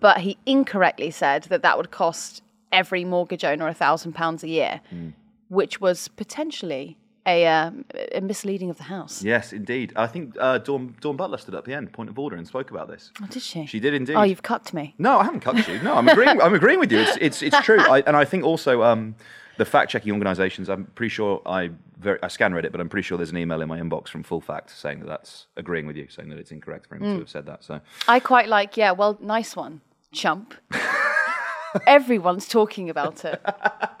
but 0.00 0.18
he 0.20 0.36
incorrectly 0.44 1.10
said 1.10 1.44
that 1.44 1.62
that 1.62 1.76
would 1.78 1.90
cost 1.90 2.42
every 2.70 3.04
mortgage 3.04 3.44
owner 3.44 3.66
£1,000 3.68 4.42
a 4.42 4.48
year, 4.48 4.80
Mm. 4.94 5.14
which 5.48 5.80
was 5.80 6.08
potentially 6.08 6.98
a, 7.26 7.46
um, 7.46 7.84
a 8.12 8.20
misleading 8.22 8.70
of 8.70 8.76
the 8.78 8.84
House. 8.84 9.22
Yes, 9.22 9.52
indeed. 9.52 9.92
I 9.96 10.06
think 10.06 10.34
uh, 10.40 10.58
Dawn, 10.58 10.94
Dawn 11.00 11.16
Butler 11.16 11.36
stood 11.38 11.54
up 11.54 11.60
at 11.60 11.64
the 11.66 11.74
end, 11.74 11.92
point 11.92 12.08
of 12.08 12.18
order, 12.18 12.36
and 12.36 12.46
spoke 12.46 12.70
about 12.70 12.88
this. 12.88 13.12
Oh, 13.22 13.26
did 13.28 13.42
she? 13.42 13.66
She 13.66 13.80
did 13.80 13.92
indeed. 13.92 14.14
Oh, 14.16 14.22
you've 14.22 14.42
cucked 14.42 14.72
me. 14.72 14.94
No, 14.98 15.18
I 15.18 15.24
haven't 15.24 15.40
cut 15.40 15.66
you. 15.68 15.78
No, 15.82 15.94
I'm 15.96 16.08
agreeing. 16.08 16.40
I'm 16.40 16.54
agreeing 16.54 16.78
with 16.80 16.90
you. 16.92 17.00
It's 17.00 17.16
it's 17.20 17.42
it's 17.42 17.60
true. 17.60 17.80
I, 17.90 18.02
and 18.06 18.16
I 18.16 18.24
think 18.24 18.44
also 18.44 18.82
um, 18.82 19.14
the 19.58 19.64
fact 19.64 19.90
checking 19.90 20.12
organisations. 20.12 20.68
I'm 20.70 20.86
pretty 20.94 21.10
sure 21.10 21.42
I 21.44 21.70
very 21.98 22.18
I 22.22 22.28
scan 22.28 22.54
read 22.54 22.64
it, 22.64 22.72
but 22.72 22.80
I'm 22.80 22.88
pretty 22.88 23.04
sure 23.06 23.18
there's 23.18 23.30
an 23.30 23.36
email 23.36 23.60
in 23.60 23.68
my 23.68 23.78
inbox 23.78 24.08
from 24.08 24.22
Full 24.22 24.40
Fact 24.40 24.70
saying 24.70 25.00
that 25.00 25.06
that's 25.08 25.46
agreeing 25.56 25.86
with 25.86 25.96
you, 25.96 26.06
saying 26.08 26.28
that 26.30 26.38
it's 26.38 26.50
incorrect 26.52 26.86
for 26.86 26.94
him 26.96 27.02
Mm. 27.02 27.12
to 27.14 27.18
have 27.20 27.28
said 27.28 27.46
that. 27.46 27.62
So 27.64 27.80
I 28.06 28.20
quite 28.20 28.48
like, 28.48 28.76
yeah, 28.76 28.92
well, 28.92 29.18
nice 29.20 29.54
one, 29.56 29.80
chump. 30.12 30.54
Everyone's 31.86 32.48
talking 32.48 32.88
about 32.88 33.24
it. 33.26 33.42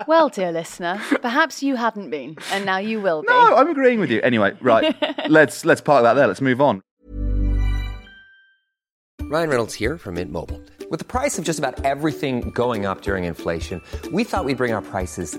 Well, 0.06 0.30
dear 0.30 0.50
listener, 0.52 1.02
perhaps 1.20 1.62
you 1.62 1.76
hadn't 1.76 2.08
been, 2.08 2.38
and 2.50 2.64
now 2.64 2.78
you 2.78 2.98
will 3.00 3.20
be. 3.22 3.28
no, 3.28 3.56
I'm 3.56 3.68
agreeing 3.68 4.00
with 4.00 4.10
you. 4.10 4.22
Anyway, 4.22 4.56
right. 4.62 4.96
let's 5.28 5.66
let's 5.66 5.82
park 5.82 6.02
that 6.04 6.14
there. 6.14 6.26
Let's 6.26 6.40
move 6.40 6.62
on. 6.62 6.82
Ryan 9.22 9.50
Reynolds 9.50 9.74
here 9.74 9.98
from 9.98 10.14
Mint 10.14 10.30
Mobile. 10.32 10.62
With 10.90 11.00
the 11.00 11.04
price 11.04 11.38
of 11.38 11.44
just 11.44 11.58
about 11.58 11.84
everything 11.84 12.50
going 12.52 12.86
up 12.86 13.02
during 13.02 13.24
inflation, 13.24 13.82
we 14.10 14.24
thought 14.24 14.46
we'd 14.46 14.56
bring 14.56 14.72
our 14.72 14.80
prices 14.80 15.38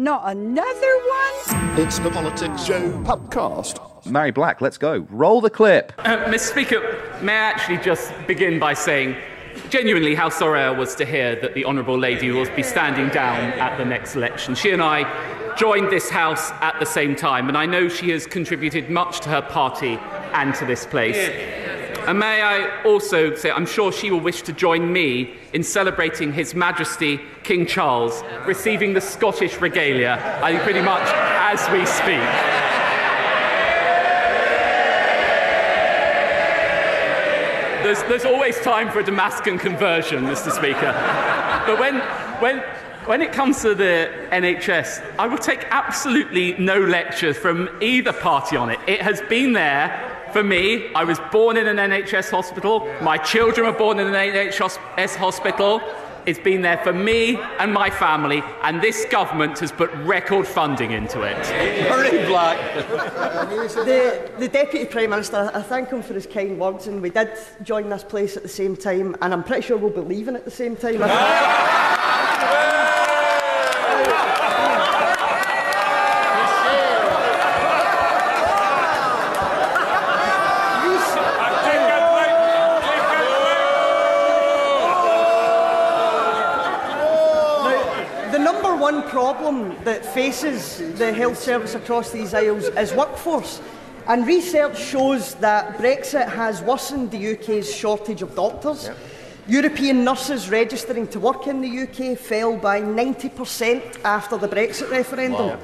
Not 0.00 0.30
another 0.30 0.96
one? 1.08 1.80
It's 1.80 1.98
the 1.98 2.08
Politics 2.10 2.64
Joe 2.64 2.88
podcast. 3.02 3.80
Mhairi 4.04 4.32
Black, 4.32 4.60
let's 4.60 4.78
go. 4.78 5.04
Roll 5.10 5.40
the 5.40 5.50
clip. 5.50 5.92
Uh, 5.98 6.18
Mr. 6.26 6.38
Speaker, 6.38 7.18
may 7.20 7.32
I 7.32 7.50
actually 7.50 7.78
just 7.78 8.12
begin 8.28 8.60
by 8.60 8.74
saying 8.74 9.16
genuinely 9.70 10.14
how 10.14 10.28
sorry 10.28 10.60
I 10.60 10.70
was 10.70 10.94
to 10.94 11.04
hear 11.04 11.34
that 11.40 11.54
the 11.54 11.64
Honourable 11.64 11.98
Lady 11.98 12.30
will 12.30 12.48
be 12.54 12.62
standing 12.62 13.08
down 13.08 13.40
at 13.58 13.76
the 13.76 13.84
next 13.84 14.14
election. 14.14 14.54
She 14.54 14.70
and 14.70 14.80
I 14.80 15.02
joined 15.56 15.90
this 15.90 16.08
House 16.08 16.52
at 16.60 16.78
the 16.78 16.86
same 16.86 17.16
time, 17.16 17.48
and 17.48 17.58
I 17.58 17.66
know 17.66 17.88
she 17.88 18.10
has 18.10 18.24
contributed 18.24 18.90
much 18.90 19.18
to 19.22 19.30
her 19.30 19.42
party 19.42 19.98
and 20.32 20.54
to 20.54 20.64
this 20.64 20.86
place. 20.86 21.16
And 22.08 22.18
may 22.18 22.40
I 22.40 22.82
also 22.84 23.34
say, 23.34 23.50
I'm 23.50 23.66
sure 23.66 23.92
she 23.92 24.10
will 24.10 24.20
wish 24.20 24.40
to 24.44 24.52
join 24.54 24.90
me 24.90 25.34
in 25.52 25.62
celebrating 25.62 26.32
His 26.32 26.54
Majesty 26.54 27.20
King 27.42 27.66
Charles 27.66 28.24
receiving 28.46 28.94
the 28.94 29.00
Scottish 29.02 29.60
regalia, 29.60 30.16
pretty 30.62 30.80
much 30.80 31.06
as 31.06 31.60
we 31.70 31.84
speak. 31.84 32.24
There's, 37.84 38.02
there's 38.04 38.24
always 38.24 38.58
time 38.60 38.90
for 38.90 39.00
a 39.00 39.04
Damascus 39.04 39.60
conversion, 39.60 40.24
Mr. 40.24 40.50
Speaker. 40.50 40.92
But 41.66 41.78
when, 41.78 41.98
when, 42.40 42.60
when 43.04 43.20
it 43.20 43.32
comes 43.32 43.60
to 43.60 43.74
the 43.74 44.10
NHS, 44.30 45.04
I 45.18 45.26
will 45.26 45.36
take 45.36 45.66
absolutely 45.70 46.54
no 46.54 46.80
lecture 46.80 47.34
from 47.34 47.68
either 47.82 48.14
party 48.14 48.56
on 48.56 48.70
it. 48.70 48.78
It 48.86 49.02
has 49.02 49.20
been 49.28 49.52
there 49.52 50.07
for 50.32 50.42
me, 50.42 50.92
I 50.94 51.04
was 51.04 51.18
born 51.32 51.56
in 51.56 51.66
an 51.66 51.76
NHS 51.76 52.30
hospital. 52.30 52.86
My 53.02 53.16
children 53.18 53.66
were 53.66 53.72
born 53.78 53.98
in 53.98 54.06
an 54.06 54.14
NHS 54.14 55.16
hospital. 55.16 55.80
It's 56.26 56.38
been 56.38 56.60
there 56.60 56.76
for 56.78 56.92
me 56.92 57.36
and 57.58 57.72
my 57.72 57.88
family, 57.88 58.42
and 58.62 58.82
this 58.82 59.06
government 59.06 59.58
has 59.60 59.72
put 59.72 59.90
record 59.94 60.46
funding 60.46 60.90
into 60.90 61.22
it. 61.22 61.46
Very 61.46 62.26
black. 62.26 62.58
the, 62.74 64.30
the 64.38 64.48
Deputy 64.48 64.84
Prime 64.84 65.08
Minister, 65.10 65.50
I 65.54 65.62
thank 65.62 65.88
him 65.88 66.02
for 66.02 66.12
his 66.12 66.26
kind 66.26 66.58
words, 66.58 66.86
and 66.86 67.00
we 67.00 67.08
did 67.08 67.30
join 67.62 67.88
this 67.88 68.04
place 68.04 68.36
at 68.36 68.42
the 68.42 68.48
same 68.48 68.76
time, 68.76 69.16
and 69.22 69.32
I'm 69.32 69.42
pretty 69.42 69.62
sure 69.62 69.78
we'll 69.78 69.90
be 69.90 70.00
leaving 70.02 70.36
at 70.36 70.44
the 70.44 70.50
same 70.50 70.76
time. 70.76 71.00
One 88.78 89.02
problem 89.08 89.76
that 89.84 90.04
faces 90.04 90.78
the 90.98 91.12
health 91.12 91.38
service 91.38 91.74
across 91.74 92.10
these 92.10 92.34
isles 92.34 92.64
is 92.64 92.92
workforce. 92.92 93.60
And 94.06 94.26
research 94.26 94.78
shows 94.78 95.34
that 95.36 95.76
Brexit 95.76 96.28
has 96.28 96.62
worsened 96.62 97.10
the 97.10 97.34
UK's 97.34 97.74
shortage 97.74 98.22
of 98.22 98.34
doctors. 98.34 98.90
European 99.46 100.04
nurses 100.04 100.50
registering 100.50 101.06
to 101.08 101.20
work 101.20 101.46
in 101.46 101.60
the 101.60 101.80
UK 101.82 102.18
fell 102.18 102.56
by 102.56 102.80
90% 102.80 104.04
after 104.04 104.36
the 104.36 104.48
Brexit 104.48 104.90
referendum. 104.90 105.48
Wow. 105.48 105.58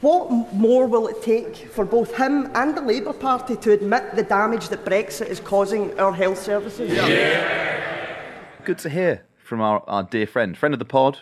What 0.00 0.52
more 0.52 0.86
will 0.86 1.06
it 1.08 1.22
take 1.22 1.56
for 1.56 1.84
both 1.84 2.16
him 2.16 2.50
and 2.54 2.76
the 2.76 2.80
Labour 2.80 3.12
Party 3.12 3.56
to 3.56 3.72
admit 3.72 4.16
the 4.16 4.22
damage 4.22 4.68
that 4.68 4.84
Brexit 4.84 5.28
is 5.28 5.38
causing 5.38 5.98
our 5.98 6.12
health 6.12 6.42
services? 6.42 6.90
Good 8.64 8.78
to 8.78 8.88
hear 8.88 9.24
from 9.36 9.60
our, 9.60 9.82
our 9.86 10.02
dear 10.02 10.26
friend, 10.26 10.56
friend 10.56 10.74
of 10.74 10.78
the 10.78 10.84
pod, 10.84 11.20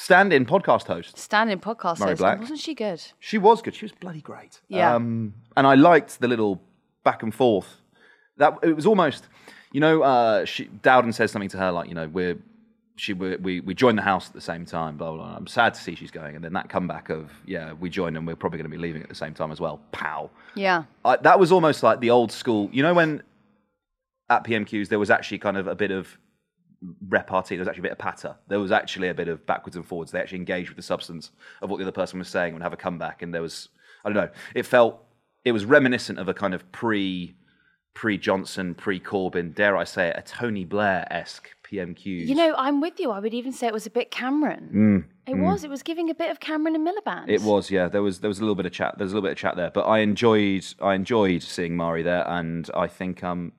stand-in 0.00 0.46
podcast 0.46 0.86
host. 0.86 1.18
Standing 1.18 1.58
podcast 1.58 1.98
Mhairi 1.98 2.08
host. 2.08 2.18
Black. 2.18 2.40
Wasn't 2.40 2.58
she 2.58 2.74
good? 2.74 3.02
She 3.18 3.36
was 3.36 3.60
good. 3.60 3.74
She 3.74 3.84
was 3.84 3.92
bloody 3.92 4.22
great. 4.22 4.60
Yeah. 4.68 4.94
Um, 4.94 5.34
and 5.56 5.66
I 5.66 5.74
liked 5.74 6.20
the 6.20 6.28
little 6.28 6.60
back 7.04 7.22
and 7.22 7.34
forth. 7.34 7.76
That 8.38 8.58
it 8.62 8.74
was 8.74 8.86
almost, 8.86 9.28
you 9.72 9.80
know, 9.80 10.02
uh, 10.02 10.46
she, 10.46 10.64
Dowden 10.64 11.12
says 11.12 11.30
something 11.30 11.50
to 11.50 11.58
her 11.58 11.70
like, 11.70 11.88
you 11.88 11.94
know, 11.94 12.08
we're 12.08 12.38
she 12.96 13.12
we 13.12 13.36
we 13.36 13.60
we 13.60 13.74
joined 13.74 13.98
the 13.98 14.02
house 14.02 14.26
at 14.28 14.32
the 14.32 14.40
same 14.40 14.64
time. 14.64 14.96
Blah, 14.96 15.12
blah 15.12 15.26
blah. 15.26 15.36
I'm 15.36 15.46
sad 15.46 15.74
to 15.74 15.80
see 15.80 15.94
she's 15.94 16.10
going, 16.10 16.34
and 16.34 16.44
then 16.44 16.54
that 16.54 16.68
comeback 16.70 17.10
of 17.10 17.30
yeah, 17.46 17.74
we 17.74 17.90
joined 17.90 18.16
and 18.16 18.26
we're 18.26 18.36
probably 18.36 18.58
going 18.58 18.70
to 18.70 18.74
be 18.76 18.80
leaving 18.80 19.02
at 19.02 19.08
the 19.08 19.14
same 19.14 19.34
time 19.34 19.52
as 19.52 19.60
well. 19.60 19.80
Pow. 19.92 20.30
Yeah. 20.54 20.84
I, 21.04 21.16
that 21.16 21.38
was 21.38 21.52
almost 21.52 21.82
like 21.82 22.00
the 22.00 22.10
old 22.10 22.32
school. 22.32 22.70
You 22.72 22.82
know 22.82 22.94
when 22.94 23.22
at 24.30 24.44
PMQs 24.44 24.88
there 24.88 24.98
was 24.98 25.10
actually 25.10 25.38
kind 25.38 25.56
of 25.56 25.66
a 25.66 25.74
bit 25.74 25.90
of 25.90 26.16
repartee. 27.08 27.56
There 27.56 27.60
was 27.60 27.68
actually 27.68 27.80
a 27.80 27.82
bit 27.82 27.92
of 27.92 27.98
patter. 27.98 28.36
There 28.48 28.60
was 28.60 28.72
actually 28.72 29.08
a 29.08 29.14
bit 29.14 29.28
of 29.28 29.44
backwards 29.46 29.76
and 29.76 29.86
forwards. 29.86 30.10
They 30.10 30.20
actually 30.20 30.38
engaged 30.38 30.70
with 30.70 30.76
the 30.76 30.82
substance 30.82 31.30
of 31.62 31.70
what 31.70 31.78
the 31.78 31.84
other 31.84 31.92
person 31.92 32.18
was 32.18 32.28
saying 32.28 32.54
and 32.54 32.62
have 32.62 32.72
a 32.72 32.76
comeback. 32.76 33.22
And 33.22 33.34
there 33.34 33.42
was, 33.42 33.68
I 34.04 34.08
don't 34.08 34.16
know, 34.16 34.30
it 34.54 34.64
felt, 34.64 35.04
it 35.44 35.52
was 35.52 35.64
reminiscent 35.64 36.18
of 36.18 36.28
a 36.28 36.34
kind 36.34 36.54
of 36.54 36.70
pre, 36.72 37.34
pre 37.94 38.18
Johnson, 38.18 38.74
pre 38.74 39.00
Corbyn, 39.00 39.54
dare 39.54 39.76
I 39.76 39.84
say 39.84 40.08
it, 40.08 40.16
a 40.18 40.22
Tony 40.22 40.64
Blair 40.64 41.06
esque 41.10 41.50
PMQs. 41.70 42.26
You 42.26 42.34
know, 42.34 42.54
I'm 42.56 42.80
with 42.80 42.98
you. 42.98 43.10
I 43.10 43.20
would 43.20 43.34
even 43.34 43.52
say 43.52 43.66
it 43.66 43.72
was 43.72 43.86
a 43.86 43.90
bit 43.90 44.10
Cameron. 44.10 44.70
Mm, 44.74 45.32
It 45.32 45.36
mm. 45.36 45.42
was. 45.44 45.64
It 45.64 45.70
was 45.70 45.82
giving 45.82 46.10
a 46.10 46.14
bit 46.14 46.30
of 46.30 46.40
Cameron 46.40 46.74
and 46.74 46.86
Miliband. 46.86 47.28
It 47.28 47.42
was, 47.42 47.70
yeah. 47.70 47.88
There 47.88 48.02
was 48.02 48.20
there 48.20 48.28
was 48.28 48.38
a 48.38 48.42
little 48.42 48.54
bit 48.54 48.66
of 48.66 48.72
chat. 48.72 48.98
There 48.98 49.04
was 49.04 49.12
a 49.12 49.16
little 49.16 49.28
bit 49.28 49.32
of 49.32 49.38
chat 49.38 49.56
there, 49.56 49.70
but 49.70 49.82
I 49.82 50.00
enjoyed 50.00 50.66
I 50.80 50.94
enjoyed 50.94 51.42
seeing 51.42 51.76
Mhairi 51.76 52.04
there, 52.04 52.28
and 52.28 52.68
I 52.74 52.86
think 52.88 53.22
um, 53.22 53.52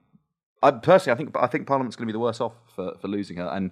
I 0.62 0.70
personally 0.70 1.14
I 1.14 1.16
think 1.18 1.36
I 1.36 1.46
think 1.46 1.66
Parliament's 1.66 1.96
going 1.96 2.06
to 2.06 2.12
be 2.12 2.16
the 2.16 2.18
worse 2.20 2.40
off 2.40 2.52
for, 2.74 2.94
for 3.00 3.08
losing 3.08 3.36
her, 3.38 3.46
and 3.48 3.70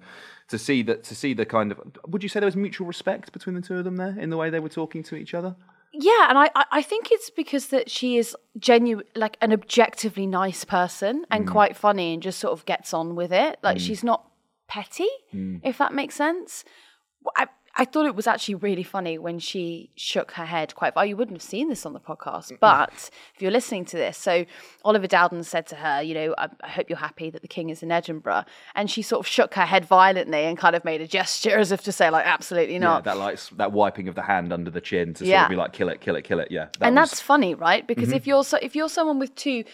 to 0.48 0.58
see 0.58 0.82
that 0.84 1.04
to 1.04 1.14
see 1.14 1.34
the 1.34 1.46
kind 1.46 1.72
of 1.72 1.80
would 2.08 2.22
you 2.22 2.28
say 2.28 2.40
there 2.40 2.46
was 2.46 2.56
mutual 2.56 2.86
respect 2.86 3.32
between 3.32 3.54
the 3.54 3.60
two 3.62 3.76
of 3.78 3.84
them 3.84 3.96
there 3.96 4.16
in 4.18 4.30
the 4.30 4.36
way 4.36 4.50
they 4.50 4.60
were 4.60 4.68
talking 4.68 5.02
to 5.04 5.14
each 5.16 5.34
other? 5.34 5.54
Yeah, 5.92 6.28
and 6.28 6.38
I, 6.38 6.50
I- 6.70 6.82
think 6.82 7.08
it's 7.10 7.30
because 7.30 7.66
that 7.68 7.90
she 7.90 8.16
is 8.16 8.36
genuine, 8.58 9.04
like 9.16 9.36
an 9.40 9.52
objectively 9.52 10.24
nice 10.24 10.64
person 10.64 11.24
and 11.32 11.46
Mm. 11.46 11.50
quite 11.50 11.76
funny 11.76 12.14
and 12.14 12.22
just 12.22 12.38
sort 12.38 12.52
of 12.52 12.64
gets 12.64 12.94
on 12.94 13.16
with 13.16 13.32
it. 13.32 13.58
Like 13.60 13.78
Mm. 13.78 13.80
she's 13.86 14.04
not 14.04 14.24
petty, 14.68 15.08
Mm. 15.34 15.60
if 15.64 15.78
that 15.78 15.92
makes 15.92 16.14
sense. 16.14 16.64
I, 17.36 17.48
I 17.80 17.86
thought 17.86 18.04
it 18.04 18.14
was 18.14 18.26
actually 18.26 18.56
really 18.56 18.82
funny 18.82 19.16
when 19.16 19.38
she 19.38 19.88
shook 19.96 20.32
her 20.32 20.44
head 20.44 20.74
quite 20.74 20.92
far. 20.92 21.06
You 21.06 21.16
wouldn't 21.16 21.34
have 21.38 21.42
seen 21.42 21.70
this 21.70 21.86
on 21.86 21.94
the 21.94 21.98
podcast, 22.00 22.52
but 22.60 23.10
if 23.34 23.40
you're 23.40 23.50
listening 23.50 23.86
to 23.86 23.96
this, 23.96 24.18
so 24.18 24.44
Oliver 24.84 25.06
Dowden 25.06 25.42
said 25.44 25.66
to 25.68 25.76
her, 25.76 26.02
you 26.02 26.12
know, 26.12 26.34
I, 26.36 26.48
I 26.62 26.68
hope 26.68 26.90
you're 26.90 26.98
happy 26.98 27.30
that 27.30 27.40
the 27.40 27.48
king 27.48 27.70
is 27.70 27.82
in 27.82 27.90
Edinburgh. 27.90 28.44
And 28.74 28.90
she 28.90 29.00
sort 29.00 29.20
of 29.20 29.26
shook 29.26 29.54
her 29.54 29.64
head 29.64 29.86
violently 29.86 30.44
and 30.44 30.58
kind 30.58 30.76
of 30.76 30.84
made 30.84 31.00
a 31.00 31.06
gesture 31.06 31.56
as 31.56 31.72
if 31.72 31.82
to 31.84 31.92
say, 31.92 32.10
like, 32.10 32.26
absolutely 32.26 32.74
Yeah, 32.74 32.80
not. 32.80 33.04
that 33.04 33.16
like 33.16 33.40
that 33.56 33.72
wiping 33.72 34.08
of 34.08 34.14
the 34.14 34.22
hand 34.22 34.52
under 34.52 34.70
the 34.70 34.82
chin 34.82 35.14
to 35.14 35.24
sort 35.24 35.42
of 35.44 35.48
be 35.48 35.56
like 35.56 35.72
kill 35.72 35.88
it, 35.88 36.02
kill 36.02 36.16
it, 36.16 36.22
kill 36.22 36.38
it. 36.38 36.48
Yeah, 36.50 36.66
that 36.80 36.86
and 36.86 36.94
was- 36.96 37.10
that's 37.12 37.20
funny, 37.22 37.54
right? 37.54 37.86
Because 37.86 38.10
Mhm. 38.10 38.16
if 38.16 38.26
you're 38.26 38.44
so, 38.44 38.58
if 38.60 38.76
you're 38.76 38.90
someone 38.90 39.18
with 39.18 39.34
two 39.36 39.64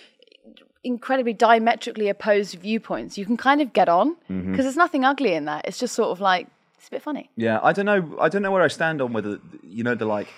incredibly 0.84 1.32
diametrically 1.32 2.08
opposed 2.08 2.54
viewpoints, 2.60 3.18
you 3.18 3.26
can 3.26 3.36
kind 3.36 3.60
of 3.60 3.72
get 3.72 3.88
on 3.88 4.14
because 4.28 4.36
Mhm. 4.44 4.56
there's 4.58 4.76
nothing 4.76 5.04
ugly 5.04 5.32
in 5.34 5.44
that. 5.46 5.66
It's 5.66 5.78
just 5.80 5.94
sort 5.94 6.10
of 6.10 6.20
like 6.20 6.46
it's 6.86 6.92
a 6.92 6.94
bit 6.94 7.02
funny. 7.02 7.30
Yeah, 7.34 7.58
I 7.64 7.72
don't 7.72 7.84
know. 7.86 8.16
I 8.20 8.28
don't 8.28 8.42
know 8.42 8.52
where 8.52 8.62
I 8.62 8.68
stand 8.68 9.02
on 9.02 9.12
whether 9.12 9.40
you 9.64 9.82
know 9.82 9.96
the 9.96 10.04
like 10.06 10.28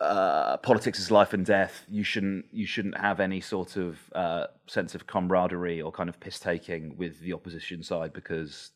uh, 0.00 0.56
politics 0.56 0.98
is 0.98 1.12
life 1.12 1.32
and 1.32 1.46
death. 1.46 1.84
You 1.88 2.02
shouldn't 2.02 2.46
you 2.50 2.66
shouldn't 2.66 2.98
have 2.98 3.20
any 3.20 3.40
sort 3.40 3.76
of 3.76 3.98
uh, 4.12 4.46
sense 4.66 4.96
of 4.96 5.06
camaraderie 5.06 5.80
or 5.80 5.92
kind 5.92 6.08
of 6.08 6.18
piss 6.18 6.40
taking 6.40 6.96
with 6.96 7.20
the 7.20 7.32
opposition 7.34 7.84
side 7.84 8.12
because 8.12 8.70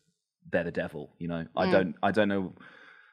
they're 0.51 0.63
the 0.63 0.71
devil. 0.71 1.09
You 1.19 1.27
know, 1.27 1.45
I 1.57 1.65
Mm. 1.67 1.71
don't 1.71 1.95
I 2.01 2.11
don't 2.11 2.29
know. 2.29 2.53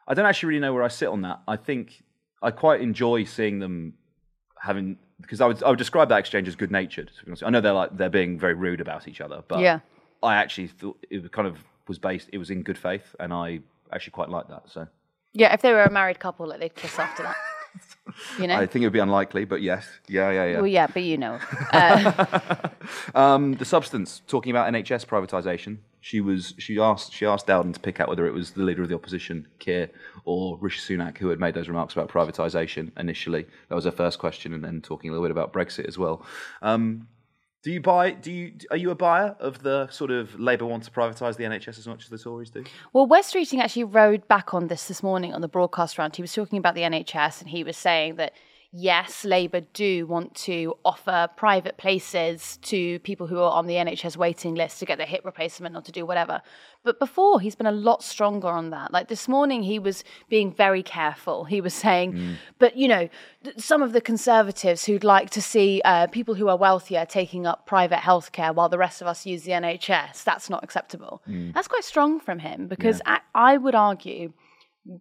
I 0.06 0.14
don't 0.14 0.26
actually 0.26 0.50
really 0.50 0.60
know 0.60 0.72
where 0.74 0.84
I 0.84 0.88
sit 0.88 1.08
on 1.08 1.22
that. 1.22 1.40
I 1.48 1.56
think 1.56 2.04
I 2.40 2.52
quite 2.52 2.82
enjoy 2.82 3.24
seeing 3.24 3.58
them 3.58 3.94
having 4.60 4.96
because 5.20 5.40
I 5.40 5.46
would 5.46 5.60
I 5.64 5.70
would 5.70 5.78
describe 5.78 6.08
that 6.10 6.20
exchange 6.20 6.46
as 6.46 6.54
good 6.54 6.70
natured. 6.70 7.10
I 7.44 7.50
know 7.50 7.60
they're 7.60 7.72
like 7.72 7.96
they're 7.96 8.10
being 8.10 8.38
very 8.38 8.54
rude 8.54 8.80
about 8.80 9.08
each 9.08 9.20
other, 9.20 9.42
but 9.48 9.58
Yeah. 9.58 9.80
I 10.22 10.36
actually 10.36 10.68
thought 10.68 11.04
it 11.10 11.32
kind 11.32 11.48
of 11.48 11.58
was 11.88 11.98
based. 11.98 12.28
It 12.32 12.38
was 12.38 12.48
in 12.50 12.62
good 12.62 12.78
faith, 12.78 13.16
and 13.18 13.32
I 13.32 13.58
actually 13.92 14.12
quite 14.12 14.28
like 14.28 14.48
that. 14.48 14.64
So 14.68 14.86
Yeah, 15.32 15.52
if 15.54 15.62
they 15.62 15.72
were 15.72 15.82
a 15.82 15.90
married 15.90 16.18
couple, 16.18 16.46
like 16.46 16.60
they'd 16.60 16.74
kiss 16.74 16.98
after 16.98 17.22
that. 17.24 17.36
You 18.38 18.46
know. 18.46 18.56
I 18.56 18.66
think 18.66 18.82
it 18.82 18.86
would 18.86 18.92
be 18.92 18.98
unlikely, 18.98 19.46
but 19.46 19.62
yes, 19.62 19.88
yeah, 20.06 20.30
yeah, 20.30 20.44
yeah. 20.44 20.56
Well, 20.56 20.66
yeah, 20.66 20.86
but 20.86 21.02
you 21.02 21.16
know. 21.16 21.38
Uh, 21.72 22.68
Um, 23.14 23.54
the 23.54 23.64
substance 23.64 24.20
talking 24.26 24.50
about 24.50 24.70
NHS 24.72 25.06
privatisation. 25.06 25.78
She 26.00 26.20
was 26.20 26.52
she 26.58 26.78
asked 26.78 27.12
she 27.12 27.24
asked 27.24 27.46
Dowden 27.46 27.72
to 27.72 27.80
pick 27.80 28.00
out 28.00 28.08
whether 28.08 28.26
it 28.26 28.34
was 28.34 28.50
the 28.50 28.62
leader 28.62 28.82
of 28.82 28.88
the 28.88 28.94
opposition, 28.94 29.46
Keir, 29.60 29.88
or 30.24 30.58
Rishi 30.58 30.80
Sunak, 30.80 31.18
who 31.18 31.28
had 31.28 31.38
made 31.40 31.54
those 31.54 31.68
remarks 31.68 31.94
about 31.94 32.08
privatisation 32.08 32.90
initially. 32.98 33.46
That 33.68 33.74
was 33.76 33.84
her 33.84 33.90
first 33.92 34.18
question, 34.18 34.52
and 34.52 34.64
then 34.64 34.82
talking 34.82 35.08
a 35.08 35.12
little 35.12 35.24
bit 35.24 35.30
about 35.30 35.52
Brexit 35.52 35.86
as 35.86 35.96
well. 35.96 36.26
Um, 36.60 37.06
do 37.62 37.70
you 37.70 37.80
buy? 37.80 38.10
Do 38.10 38.32
you 38.32 38.52
are 38.70 38.76
you 38.76 38.90
a 38.90 38.94
buyer 38.94 39.36
of 39.38 39.62
the 39.62 39.88
sort 39.88 40.10
of 40.10 40.38
Labour 40.38 40.66
want 40.66 40.82
to 40.82 40.90
privatise 40.90 41.36
the 41.36 41.44
NHS 41.44 41.78
as 41.78 41.86
much 41.86 42.02
as 42.02 42.08
the 42.10 42.18
Tories 42.18 42.50
do? 42.50 42.64
Well, 42.92 43.06
Wes 43.06 43.32
Streeting 43.32 43.60
actually 43.60 43.84
rode 43.84 44.26
back 44.26 44.52
on 44.52 44.66
this 44.66 44.88
this 44.88 45.02
morning 45.02 45.32
on 45.32 45.42
the 45.42 45.48
broadcast 45.48 45.96
round. 45.96 46.16
He 46.16 46.22
was 46.22 46.32
talking 46.32 46.58
about 46.58 46.74
the 46.74 46.80
NHS 46.80 47.40
and 47.40 47.50
he 47.50 47.62
was 47.62 47.76
saying 47.76 48.16
that, 48.16 48.32
yes, 48.72 49.24
Labour 49.24 49.60
do 49.74 50.06
want 50.06 50.34
to 50.34 50.74
offer 50.84 51.28
private 51.36 51.76
places 51.76 52.56
to 52.62 52.98
people 53.00 53.26
who 53.26 53.38
are 53.38 53.52
on 53.52 53.66
the 53.66 53.74
NHS 53.74 54.16
waiting 54.16 54.54
list 54.54 54.78
to 54.80 54.86
get 54.86 54.96
their 54.98 55.06
hip 55.06 55.24
replacement 55.24 55.76
or 55.76 55.82
to 55.82 55.92
do 55.92 56.06
whatever. 56.06 56.40
But 56.84 56.98
before, 56.98 57.38
he's 57.40 57.54
been 57.54 57.66
a 57.66 57.72
lot 57.72 58.02
stronger 58.02 58.48
on 58.48 58.70
that. 58.70 58.92
Like 58.92 59.08
this 59.08 59.28
morning, 59.28 59.62
he 59.62 59.78
was 59.78 60.02
being 60.28 60.52
very 60.52 60.82
careful. 60.82 61.44
He 61.44 61.60
was 61.60 61.74
saying, 61.74 62.14
Mm. 62.14 62.34
but 62.58 62.76
you 62.76 62.88
know, 62.88 63.08
th- 63.44 63.58
some 63.58 63.82
of 63.82 63.92
the 63.92 64.00
Conservatives 64.00 64.84
who'd 64.86 65.04
like 65.04 65.30
to 65.30 65.42
see 65.42 65.80
uh, 65.84 66.06
people 66.08 66.34
who 66.34 66.48
are 66.48 66.56
wealthier 66.56 67.04
taking 67.06 67.46
up 67.46 67.66
private 67.66 67.98
healthcare 68.00 68.54
while 68.54 68.68
the 68.68 68.78
rest 68.78 69.00
of 69.00 69.06
us 69.06 69.24
use 69.26 69.42
the 69.44 69.52
NHS, 69.52 70.24
that's 70.24 70.50
not 70.50 70.64
acceptable. 70.64 71.22
Mm. 71.28 71.52
That's 71.54 71.68
quite 71.68 71.84
strong 71.84 72.18
from 72.18 72.38
him 72.40 72.66
because 72.66 73.00
I, 73.06 73.20
I 73.34 73.58
would 73.58 73.74
argue 73.74 74.32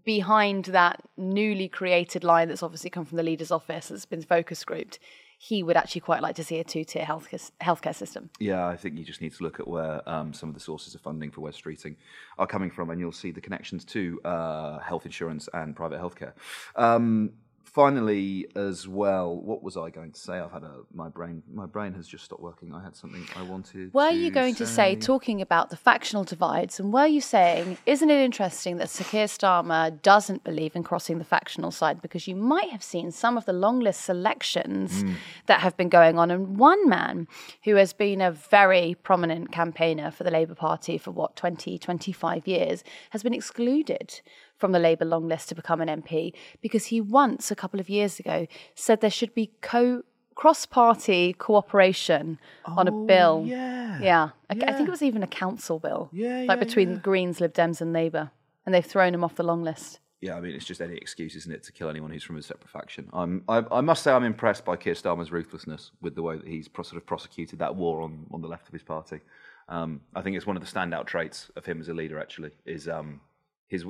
behind 0.04 0.66
that 0.66 1.02
newly 1.18 1.68
created 1.68 2.24
line 2.24 2.48
that's 2.48 2.64
obviously 2.64 2.90
come 2.90 3.06
from 3.06 3.18
the 3.18 3.24
leader's 3.24 3.52
office 3.52 3.88
that's 3.88 4.06
been 4.06 4.22
focus 4.22 4.64
grouped, 4.64 5.00
he 5.38 5.64
would 5.64 5.76
actually 5.76 6.02
quite 6.02 6.22
like 6.22 6.36
to 6.36 6.44
see 6.44 6.60
a 6.60 6.64
two 6.64 6.84
tier 6.84 7.04
healthcare, 7.04 7.50
healthcare 7.62 7.96
system. 7.96 8.30
Yeah, 8.40 8.68
I 8.68 8.78
think 8.78 9.00
you 9.00 9.04
just 9.04 9.22
need 9.22 9.34
to 9.34 9.44
look 9.44 9.60
at 9.60 9.68
where 9.68 10.08
um, 10.08 10.34
some 10.34 10.50
of 10.50 10.54
the 10.54 10.62
sources 10.62 10.94
of 10.94 11.02
funding 11.02 11.32
for 11.32 11.42
Wes 11.42 11.60
Streeting 11.60 11.96
are 12.38 12.46
coming 12.46 12.70
from, 12.70 12.92
and 12.92 13.00
you'll 13.00 13.12
see 13.12 13.32
the 13.32 13.42
connections 13.42 13.84
to 13.86 14.22
uh, 14.24 14.78
health 14.80 15.08
insurance 15.08 15.50
and 15.56 15.76
private 15.76 16.00
healthcare. 16.00 16.34
Um, 16.76 17.32
finally, 17.72 18.46
as 18.56 18.88
well, 18.88 19.36
what 19.36 19.64
was 19.64 19.78
I 19.78 19.90
going 19.90 20.12
to 20.12 20.20
say? 20.20 20.34
I've 20.40 20.52
had 20.52 20.64
a 20.64 20.82
my 20.94 21.08
brain 21.08 21.42
my 21.52 21.66
brain 21.66 21.94
has 21.94 22.08
just 22.08 22.26
stopped 22.26 22.42
working. 22.42 22.74
I 22.74 22.84
had 22.84 22.96
something 22.96 23.26
I 23.36 23.44
wanted. 23.44 23.94
Were 23.94 24.10
you 24.10 24.30
going 24.30 24.56
to 24.56 24.68
say, 24.68 24.96
talking 24.96 25.42
about 25.42 25.70
the 25.70 25.78
factional 25.78 26.24
divides, 26.24 26.80
and 26.80 26.92
were 26.92 27.06
you 27.08 27.22
saying, 27.22 27.78
isn't 27.86 28.10
it 28.10 28.20
interesting 28.24 28.78
that 28.78 28.90
Sir 28.90 29.06
Keir 29.06 29.26
Starmer 29.26 30.02
doesn't 30.02 30.44
believe 30.44 30.76
in 30.76 30.84
crossing 30.84 31.18
the 31.18 31.24
factional 31.24 31.72
side? 31.72 32.02
Because 32.02 32.28
you 32.28 32.36
might 32.36 32.70
have 32.70 32.84
seen 32.84 33.12
some 33.12 33.38
of 33.38 33.46
the 33.46 33.54
long 33.54 33.80
list 33.80 34.02
selections 34.02 35.04
Mm. 35.04 35.16
that 35.46 35.62
have 35.62 35.78
been 35.78 35.90
going 35.90 36.20
on. 36.20 36.30
And 36.32 36.58
one 36.58 36.88
man 36.90 37.28
who 37.64 37.76
has 37.76 37.94
been 37.94 38.20
a 38.22 38.32
very 38.32 38.96
prominent 39.02 39.52
campaigner 39.52 40.12
for 40.12 40.24
the 40.24 40.32
Labour 40.32 40.56
Party 40.56 40.98
for 40.98 41.12
what, 41.12 41.36
20, 41.36 41.78
25 41.78 42.48
years, 42.48 42.84
has 43.12 43.24
been 43.24 43.34
excluded 43.34 44.22
from 44.62 44.72
the 44.72 44.80
Labour 44.80 45.04
long 45.06 45.28
list 45.28 45.50
to 45.50 45.56
become 45.56 45.82
an 45.82 45.90
MP 45.90 46.32
because 46.62 46.86
he 46.86 47.02
once, 47.02 47.52
a 47.52 47.56
couple 47.56 47.80
of 47.80 47.90
years 47.90 48.20
ago, 48.20 48.48
said 48.76 49.02
there 49.02 49.10
should 49.10 49.34
be 49.34 49.52
co 49.62 50.04
cross 50.36 50.66
party 50.66 51.34
cooperation 51.34 52.40
on 52.66 52.88
a 52.88 52.92
bill. 52.92 53.44
yeah. 53.46 54.00
Yeah. 54.02 54.30
I, 54.50 54.54
I 54.70 54.74
think 54.74 54.88
it 54.88 54.92
was 54.92 55.02
even 55.02 55.24
a 55.24 55.28
council 55.28 55.80
bill. 55.80 56.10
Yeah, 56.14 56.46
Like 56.48 56.58
yeah, 56.60 56.64
between 56.64 56.92
yeah. 56.92 56.98
Greens, 57.00 57.42
Lib 57.42 57.54
Dems, 57.54 57.82
and 57.82 57.92
Labour. 57.92 58.32
And 58.66 58.74
they've 58.74 58.86
thrown 58.86 59.14
him 59.14 59.24
off 59.24 59.36
the 59.36 59.44
long 59.44 59.64
list. 59.64 60.00
Yeah, 60.22 60.38
I 60.38 60.40
mean, 60.42 60.54
it's 60.54 60.66
just 60.66 60.82
any 60.82 60.96
excuse, 60.96 61.36
isn't 61.36 61.52
it, 61.52 61.64
to 61.64 61.72
kill 61.72 61.90
anyone 61.90 62.12
who's 62.12 62.24
from 62.24 62.38
a 62.38 62.42
separate 62.44 62.70
faction? 62.70 63.10
I'm, 63.12 63.44
I, 63.50 63.64
I 63.72 63.82
must 63.82 64.04
say, 64.04 64.12
I'm 64.12 64.24
impressed 64.24 64.64
by 64.64 64.76
Keir 64.76 64.94
Starmer's 64.94 65.32
ruthlessness 65.32 65.92
with 66.00 66.14
the 66.16 66.22
way 66.22 66.38
that 66.38 66.48
he's 66.48 66.68
pro- 66.68 66.84
sort 66.84 66.98
of 67.02 67.08
prosecuted 67.08 67.58
that 67.60 67.76
war 67.76 68.02
on, 68.02 68.28
on 68.32 68.42
the 68.42 68.48
left 68.48 68.68
of 68.68 68.74
his 68.74 68.84
party. 68.84 69.20
Um, 69.68 70.02
I 70.16 70.22
think 70.22 70.38
it's 70.38 70.46
one 70.46 70.56
of 70.58 70.64
the 70.64 70.72
standout 70.72 71.08
traits 71.08 71.50
of 71.56 71.66
him 71.66 71.82
as 71.82 71.90
a 71.90 71.94
leader. 71.94 72.20
Actually, 72.20 72.52
is 72.66 72.88
um, 72.88 73.20
his 73.68 73.84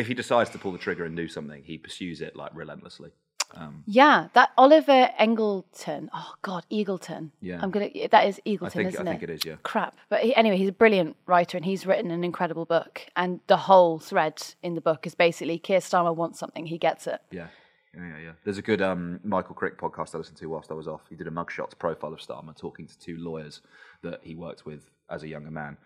if 0.00 0.08
he 0.08 0.14
decides 0.14 0.50
to 0.50 0.58
pull 0.58 0.72
the 0.72 0.78
trigger 0.78 1.04
and 1.04 1.16
do 1.16 1.28
something, 1.28 1.62
he 1.64 1.78
pursues 1.78 2.20
it 2.20 2.34
like 2.34 2.50
relentlessly. 2.54 3.10
Um, 3.54 3.82
Yeah, 3.86 4.28
that 4.34 4.50
Oliver 4.56 5.10
Engleton. 5.18 6.08
Oh 6.14 6.34
God, 6.42 6.64
Eagleton. 6.70 7.30
Yeah. 7.40 7.58
I'm 7.62 7.70
gonna. 7.70 7.88
That 8.10 8.26
is 8.28 8.40
Eagleton, 8.46 8.72
think- 8.72 8.88
isn't 8.94 9.06
I 9.08 9.10
it? 9.10 9.14
think 9.14 9.22
it 9.24 9.30
is, 9.30 9.44
yeah. 9.44 9.56
Crap. 9.62 9.96
But 10.08 10.20
he, 10.22 10.34
anyway, 10.36 10.56
he's 10.56 10.68
a 10.68 10.72
brilliant 10.72 11.16
writer, 11.26 11.56
and 11.58 11.64
he's 11.64 11.84
written 11.86 12.10
an 12.10 12.22
incredible 12.24 12.64
book. 12.64 13.02
And 13.16 13.40
the 13.48 13.56
whole 13.56 13.98
thread 13.98 14.40
in 14.62 14.74
the 14.74 14.80
book 14.80 15.06
is 15.06 15.14
basically 15.14 15.58
Keir 15.58 15.80
Starmer 15.80 16.14
wants 16.14 16.38
something, 16.38 16.66
he 16.66 16.78
gets 16.78 17.06
it. 17.06 17.20
Yeah. 17.30 17.48
Yeah, 17.92 18.06
yeah, 18.06 18.18
yeah. 18.26 18.32
There's 18.44 18.58
a 18.58 18.62
good 18.62 18.80
um, 18.80 19.18
Michael 19.24 19.56
Crick 19.56 19.76
podcast 19.76 20.14
I 20.14 20.18
listened 20.18 20.38
to 20.38 20.46
whilst 20.46 20.70
I 20.70 20.74
was 20.74 20.86
off. 20.86 21.00
He 21.10 21.16
did 21.16 21.26
a 21.26 21.30
mugshots 21.32 21.76
profile 21.76 22.12
of 22.12 22.20
Starmer, 22.20 22.56
talking 22.56 22.86
to 22.86 22.96
two 23.00 23.16
lawyers 23.18 23.62
that 24.04 24.20
he 24.22 24.36
worked 24.36 24.64
with 24.64 24.88
as 25.10 25.24
a 25.24 25.28
younger 25.28 25.50
man. 25.50 25.76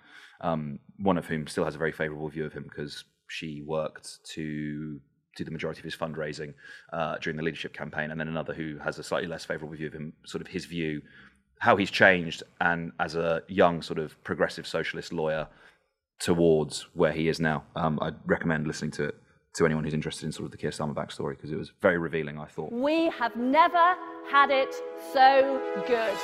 Um, 0.43 0.81
one 0.99 1.17
of 1.17 1.25
whom 1.25 1.47
still 1.47 1.65
has 1.65 1.77
a 1.77 1.79
very 1.79 1.93
favourable 1.93 2.29
view 2.29 2.45
of 2.45 2.53
him 2.53 2.65
because 2.65 3.05
she 3.29 3.63
worked 3.63 4.19
to 4.35 5.01
do 5.37 5.45
the 5.45 5.51
majority 5.51 5.81
of 5.81 5.85
his 5.85 5.97
fundraising 5.97 6.55
uh, 6.93 7.17
during 7.19 7.37
the 7.37 7.43
leadership 7.43 7.73
campaign, 7.73 8.11
and 8.11 8.21
then 8.21 8.29
another 8.29 8.55
who 8.55 8.79
has 8.79 8.99
a 8.99 9.03
slightly 9.03 9.29
less 9.29 9.45
favourable 9.45 9.75
view 9.75 9.87
of 9.87 9.93
him, 9.93 10.13
sort 10.25 10.41
of 10.41 10.47
his 10.47 10.65
view, 10.65 11.03
how 11.59 11.77
he's 11.77 11.91
changed, 11.91 12.43
and 12.61 12.93
as 13.01 13.15
a 13.17 13.43
young 13.49 13.83
sort 13.83 13.99
of 13.99 14.23
progressive 14.23 14.67
socialist 14.67 15.13
lawyer 15.13 15.49
towards 16.21 16.87
where 16.95 17.13
he 17.13 17.29
is 17.29 17.41
now. 17.41 17.65
Um, 17.75 17.99
I'd 18.01 18.15
recommend 18.27 18.67
listening 18.67 18.93
to 18.93 19.05
it 19.05 19.17
to 19.55 19.65
anyone 19.65 19.85
who's 19.85 19.95
interested 19.95 20.27
in 20.27 20.33
sort 20.33 20.47
of 20.47 20.51
the 20.51 20.57
Keir 20.57 20.71
Starmer 20.71 20.95
backstory 20.95 21.31
because 21.37 21.53
it 21.53 21.57
was 21.57 21.73
very 21.81 21.97
revealing, 21.99 22.39
I 22.39 22.47
thought. 22.47 22.73
We 22.73 23.09
have 23.11 23.37
never 23.37 23.95
had 24.29 24.51
it 24.51 24.75
so 25.13 25.61
good. 25.87 26.15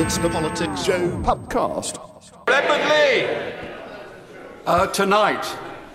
It's 0.00 0.18
the 0.18 0.28
Politics 0.28 0.84
Joe 0.84 1.08
podcast. 1.22 1.98
Edward 2.48 2.88
Leigh! 2.88 3.54
Uh, 4.66 4.86
tonight, 4.88 5.44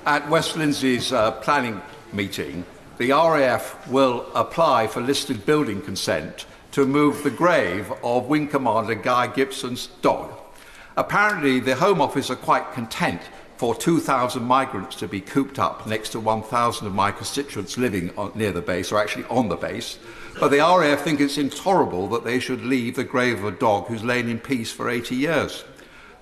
at 0.08 0.30
West 0.30 0.56
Lindsey's 0.56 1.12
uh, 1.12 1.32
planning 1.32 1.82
meeting, 2.14 2.66
the 2.98 3.12
RAF 3.12 3.86
will 3.90 4.26
apply 4.34 4.88
for 4.88 5.02
listed 5.02 5.46
building 5.46 5.82
consent 5.82 6.46
to 6.72 6.86
move 6.86 7.24
the 7.24 7.30
grave 7.30 7.92
of 8.02 8.28
Wing 8.28 8.48
Commander 8.48 8.96
Guy 8.96 9.28
Gibson's 9.28 9.88
dog. 10.02 10.32
Apparently, 10.96 11.60
the 11.60 11.76
Home 11.76 12.00
Office 12.00 12.30
are 12.30 12.38
quite 12.38 12.72
content 12.72 13.22
for 13.58 13.76
2,000 13.76 14.42
migrants 14.42 14.96
to 14.96 15.10
be 15.10 15.20
cooped 15.20 15.60
up 15.60 15.86
next 15.86 16.10
to 16.10 16.22
1,000 16.22 16.88
of 16.88 16.96
my 16.96 17.12
constituents 17.12 17.78
living 17.78 18.16
on, 18.18 18.32
near 18.34 18.54
the 18.54 18.62
base, 18.62 18.94
or 18.94 19.02
actually 19.02 19.26
on 19.26 19.50
the 19.50 19.58
base. 19.58 20.00
But 20.40 20.52
the 20.52 20.60
RAF 20.60 21.02
think 21.02 21.20
it's 21.20 21.38
intolerable 21.38 22.08
that 22.10 22.24
they 22.24 22.40
should 22.40 22.62
leave 22.64 22.96
the 22.96 23.04
grave 23.04 23.40
of 23.40 23.54
a 23.54 23.58
dog 23.58 23.88
who's 23.88 24.06
lain 24.06 24.30
in 24.30 24.40
peace 24.40 24.72
for 24.72 24.90
80 24.90 25.16
years. 25.16 25.66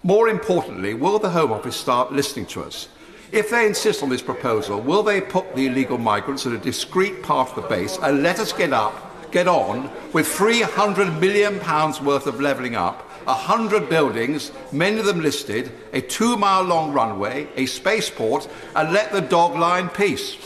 More 0.01 0.27
importantly, 0.27 0.95
will 0.95 1.19
the 1.19 1.29
Home 1.29 1.51
Office 1.51 1.75
start 1.75 2.11
listening 2.11 2.47
to 2.47 2.63
us? 2.63 2.87
If 3.35 3.49
they 3.49 3.65
insist 3.65 4.01
on 4.01 4.07
this 4.07 4.21
proposal, 4.21 4.79
will 4.79 5.03
they 5.03 5.19
put 5.19 5.57
the 5.57 5.67
illegal 5.67 5.97
migrants 5.97 6.45
at 6.45 6.53
a 6.53 6.57
discrete 6.57 7.21
part 7.21 7.49
of 7.49 7.55
the 7.55 7.67
base 7.67 7.97
and 8.01 8.23
let 8.23 8.39
us 8.39 8.53
get 8.53 8.71
up, 8.71 9.29
get 9.29 9.45
on 9.45 9.91
with 10.13 10.25
300 10.25 11.19
million 11.19 11.59
pounds 11.59 11.99
worth 11.99 12.27
of 12.27 12.39
levelling 12.39 12.77
up, 12.77 13.01
100 13.25 13.89
buildings, 13.89 14.53
many 14.71 14.99
of 14.99 15.05
them 15.05 15.19
listed, 15.19 15.69
a 15.91 15.99
two 15.99 16.37
mile 16.37 16.63
long 16.63 16.93
runway, 16.93 17.49
a 17.57 17.65
spaceport, 17.65 18.47
and 18.73 18.93
let 18.93 19.11
the 19.11 19.19
dog 19.19 19.57
lie 19.57 19.81
in 19.81 19.89
peace? 19.89 20.37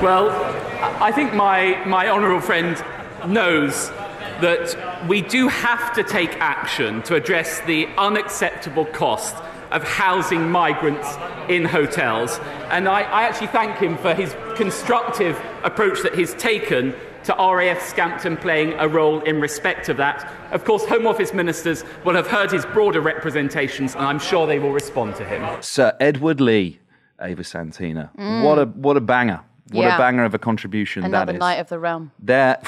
Well, 0.00 0.30
I 1.02 1.12
think 1.12 1.34
my, 1.34 1.84
my 1.84 2.08
honourable 2.08 2.40
friend 2.40 2.82
knows 3.26 3.90
that 4.42 5.06
we 5.08 5.22
do 5.22 5.48
have 5.48 5.94
to 5.94 6.02
take 6.02 6.36
action 6.40 7.02
to 7.04 7.14
address 7.14 7.60
the 7.60 7.86
unacceptable 7.96 8.84
cost 8.86 9.34
of 9.70 9.82
housing 9.82 10.50
migrants 10.50 11.08
in 11.48 11.64
hotels. 11.64 12.38
And 12.70 12.88
I, 12.88 13.02
I 13.02 13.22
actually 13.22 13.46
thank 13.48 13.78
him 13.78 13.96
for 13.96 14.12
his 14.14 14.36
constructive 14.54 15.40
approach 15.64 16.02
that 16.02 16.14
he's 16.14 16.34
taken 16.34 16.94
to 17.24 17.32
RAF 17.38 17.80
Scampton 17.80 18.36
playing 18.36 18.72
a 18.74 18.88
role 18.88 19.20
in 19.20 19.40
respect 19.40 19.88
of 19.88 19.96
that. 19.96 20.28
Of 20.50 20.64
course, 20.64 20.84
Home 20.86 21.06
Office 21.06 21.32
ministers 21.32 21.84
will 22.04 22.14
have 22.14 22.26
heard 22.26 22.50
his 22.50 22.66
broader 22.66 23.00
representations, 23.00 23.94
and 23.94 24.04
I'm 24.04 24.18
sure 24.18 24.46
they 24.46 24.58
will 24.58 24.72
respond 24.72 25.14
to 25.16 25.24
him. 25.24 25.62
Sir 25.62 25.96
Edward 26.00 26.40
Leigh, 26.40 26.80
Ava 27.20 27.44
Santina. 27.44 28.10
Mm. 28.18 28.42
What 28.44 28.58
a 28.58 28.64
what 28.66 28.96
a 28.96 29.00
banger! 29.00 29.40
What 29.70 29.82
Yeah. 29.84 29.94
a 29.94 29.98
banger 29.98 30.24
of 30.24 30.34
a 30.34 30.38
contribution 30.38 31.02
that 31.02 31.06
is. 31.06 31.12
Another 31.12 31.32
that 31.32 31.36
is. 31.36 31.40
knight 31.40 31.60
of 31.60 31.68
the 31.68 31.78
realm. 31.78 32.10
There, 32.18 32.58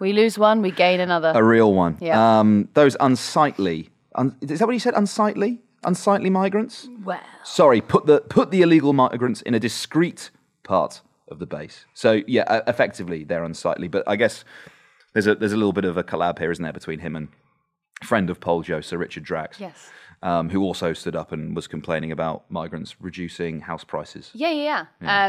We 0.00 0.12
lose 0.12 0.38
one, 0.38 0.62
we 0.62 0.70
gain 0.70 1.00
another. 1.00 1.32
a 1.34 1.42
real 1.42 1.74
one. 1.74 1.98
Yeah. 2.00 2.40
Um, 2.40 2.68
those 2.74 2.96
unsightly. 3.00 3.90
Un, 4.14 4.36
is 4.40 4.58
that 4.60 4.66
what 4.66 4.72
you 4.72 4.80
said? 4.80 4.94
Unsightly, 4.94 5.60
unsightly 5.84 6.30
migrants. 6.30 6.88
Well. 7.04 7.20
Sorry, 7.44 7.80
put 7.80 8.06
the 8.06 8.20
put 8.20 8.50
the 8.50 8.62
illegal 8.62 8.92
migrants 8.92 9.42
in 9.42 9.54
a 9.54 9.60
discrete 9.60 10.30
part 10.62 11.02
of 11.28 11.38
the 11.38 11.46
base. 11.46 11.86
So 11.94 12.22
yeah, 12.26 12.42
uh, 12.42 12.62
effectively 12.66 13.24
they're 13.24 13.44
unsightly. 13.44 13.88
But 13.88 14.04
I 14.06 14.16
guess 14.16 14.44
there's 15.12 15.26
a 15.26 15.34
there's 15.34 15.52
a 15.52 15.56
little 15.56 15.72
bit 15.72 15.84
of 15.84 15.96
a 15.96 16.04
collab 16.04 16.38
here, 16.38 16.50
isn't 16.50 16.62
there, 16.62 16.72
between 16.72 17.00
him 17.00 17.16
and 17.16 17.28
friend 18.02 18.30
of 18.30 18.40
PolJOE, 18.40 18.84
Sir 18.84 18.96
Richard 18.96 19.24
Drax. 19.24 19.60
Yes. 19.60 19.90
Um, 20.20 20.50
who 20.50 20.62
also 20.62 20.92
stood 20.94 21.14
up 21.14 21.30
and 21.30 21.54
was 21.54 21.68
complaining 21.68 22.10
about 22.10 22.50
migrants 22.50 22.96
reducing 23.00 23.60
house 23.60 23.84
prices. 23.84 24.32
Yeah, 24.34 24.50
yeah, 24.50 24.86
yeah. 25.00 25.26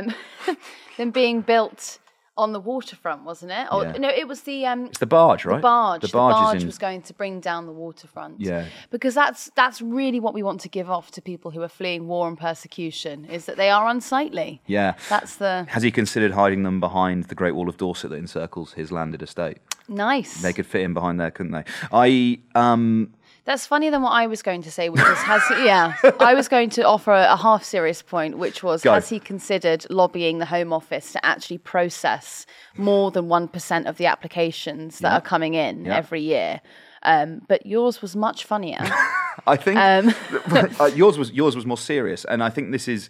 Um, 0.47 0.57
them 0.97 1.11
being 1.11 1.41
built 1.41 1.99
on 2.39 2.53
the 2.53 2.59
waterfront, 2.59 3.23
wasn't 3.23 3.51
it? 3.51 3.67
Or 3.71 3.83
Yeah. 3.83 3.91
no, 4.05 4.09
it 4.09 4.27
was 4.27 4.41
the 4.41 4.65
um, 4.65 4.85
It's 4.85 4.99
the 4.99 5.05
barge, 5.05 5.45
right? 5.45 5.57
The 5.57 5.61
barge. 5.61 6.01
The 6.01 6.07
The 6.07 6.13
barge 6.13 6.33
barge, 6.35 6.61
in- 6.61 6.67
was 6.67 6.77
going 6.77 7.01
to 7.03 7.13
bring 7.13 7.39
down 7.41 7.65
the 7.65 7.73
waterfront. 7.73 8.39
Yeah. 8.39 8.65
Because 8.89 9.13
that's 9.13 9.51
that's 9.55 9.81
really 9.81 10.19
what 10.19 10.33
we 10.33 10.41
want 10.43 10.61
to 10.61 10.69
give 10.69 10.89
off 10.89 11.11
to 11.11 11.21
people 11.21 11.51
who 11.51 11.61
are 11.61 11.67
fleeing 11.79 12.07
war 12.07 12.27
and 12.29 12.37
persecution 12.37 13.25
is 13.25 13.45
that 13.45 13.57
they 13.57 13.69
are 13.69 13.87
unsightly. 13.87 14.61
Yeah. 14.67 14.93
That's 15.09 15.35
the 15.35 15.65
Has 15.69 15.83
he 15.83 15.91
considered 15.91 16.31
hiding 16.31 16.63
them 16.63 16.79
behind 16.79 17.25
the 17.25 17.35
Great 17.35 17.55
Wall 17.55 17.67
of 17.69 17.77
Dorset 17.77 18.09
that 18.11 18.17
encircles 18.17 18.73
his 18.73 18.91
landed 18.91 19.21
estate? 19.21 19.57
nice. 19.91 20.41
They 20.43 20.53
could 20.53 20.67
fit 20.67 20.81
in 20.81 20.93
behind 20.93 21.19
there, 21.19 21.31
couldn't 21.31 21.51
they? 21.51 21.63
I 21.91 22.39
um 22.55 23.13
That's 23.49 23.65
funnier 23.65 23.89
than 23.89 24.03
what 24.03 24.11
I 24.11 24.27
was 24.27 24.43
going 24.43 24.61
to 24.61 24.69
say, 24.71 24.89
which 24.89 25.01
was 25.01 25.17
has 25.23 25.41
he, 25.47 25.65
yeah. 25.65 25.95
I 26.19 26.35
was 26.35 26.47
going 26.47 26.69
to 26.71 26.83
offer 26.83 27.11
a, 27.11 27.33
a 27.33 27.35
half 27.35 27.63
serious 27.63 28.03
point, 28.03 28.37
which 28.37 28.61
was 28.61 28.83
Go. 28.83 28.93
has 28.93 29.09
he 29.09 29.19
considered 29.19 29.87
lobbying 29.89 30.37
the 30.37 30.45
Home 30.45 30.71
Office 30.71 31.11
to 31.13 31.25
actually 31.25 31.57
process 31.57 32.45
more 32.77 33.09
than 33.09 33.27
one 33.27 33.47
percent 33.47 33.87
of 33.87 33.97
the 33.97 34.05
applications 34.05 34.99
that 34.99 35.09
Yeah. 35.09 35.17
are 35.17 35.21
coming 35.21 35.55
in 35.55 35.85
Yeah. 35.85 35.97
every 35.97 36.21
year? 36.21 36.61
Um, 37.01 37.41
but 37.47 37.65
yours 37.65 38.03
was 38.03 38.15
much 38.15 38.45
funnier. 38.45 38.81
I 39.47 39.55
think 39.55 39.79
Um, 39.79 40.13
uh, 40.79 40.91
yours 40.93 41.17
was 41.17 41.31
yours 41.31 41.55
was 41.55 41.65
more 41.65 41.77
serious, 41.93 42.25
and 42.25 42.43
I 42.43 42.51
think 42.51 42.71
this 42.71 42.87
is 42.87 43.09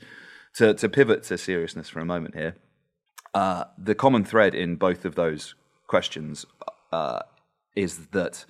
to 0.53 0.73
to 0.73 0.87
pivot 0.87 1.23
to 1.23 1.37
seriousness 1.37 1.89
for 1.89 1.99
a 1.99 2.05
moment 2.05 2.35
here. 2.35 2.55
Uh, 3.33 3.65
the 3.77 3.93
common 3.93 4.23
thread 4.23 4.55
in 4.55 4.77
both 4.77 5.03
of 5.03 5.15
those 5.15 5.55
questions 5.87 6.45
uh, 6.93 7.19
is 7.75 8.07
that 8.11 8.45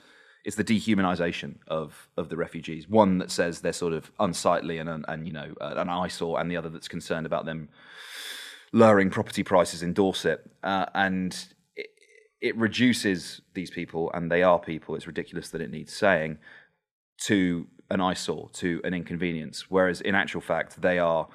it's 0.50 0.56
the 0.56 0.64
dehumanization 0.64 1.58
of 1.68 2.10
of 2.18 2.30
the 2.30 2.36
refugees. 2.36 2.90
One 2.90 3.20
that 3.20 3.30
says 3.30 3.62
they're 3.62 3.72
sort 3.72 3.94
of 3.94 4.12
unsightly 4.20 4.80
and 4.80 4.90
and, 4.90 5.06
and 5.08 5.28
you 5.28 5.32
know 5.32 5.54
uh, 5.62 5.76
an 5.78 5.90
eyesore, 5.90 6.40
and 6.40 6.50
the 6.50 6.58
other 6.58 6.70
that's 6.70 6.88
concerned 6.88 7.28
about 7.28 7.46
them 7.46 7.70
lowering 8.72 9.12
property 9.12 9.44
prices 9.44 9.84
in 9.84 9.94
Dorset, 9.94 10.50
uh, 10.64 10.88
and 10.96 11.38
it, 11.76 11.90
it 12.42 12.58
reduces 12.58 13.42
these 13.54 13.70
people, 13.70 14.10
and 14.16 14.32
they 14.32 14.42
are 14.42 14.58
people. 14.58 14.96
It's 14.96 15.06
ridiculous 15.06 15.50
that 15.50 15.62
it 15.62 15.70
needs 15.70 15.94
saying 15.94 16.40
to 17.26 17.68
an 17.92 18.02
eyesore, 18.02 18.50
to 18.54 18.82
an 18.84 18.96
inconvenience. 18.96 19.70
Whereas 19.70 20.02
in 20.02 20.16
actual 20.16 20.42
fact, 20.42 20.82
they 20.82 20.98
are. 20.98 21.28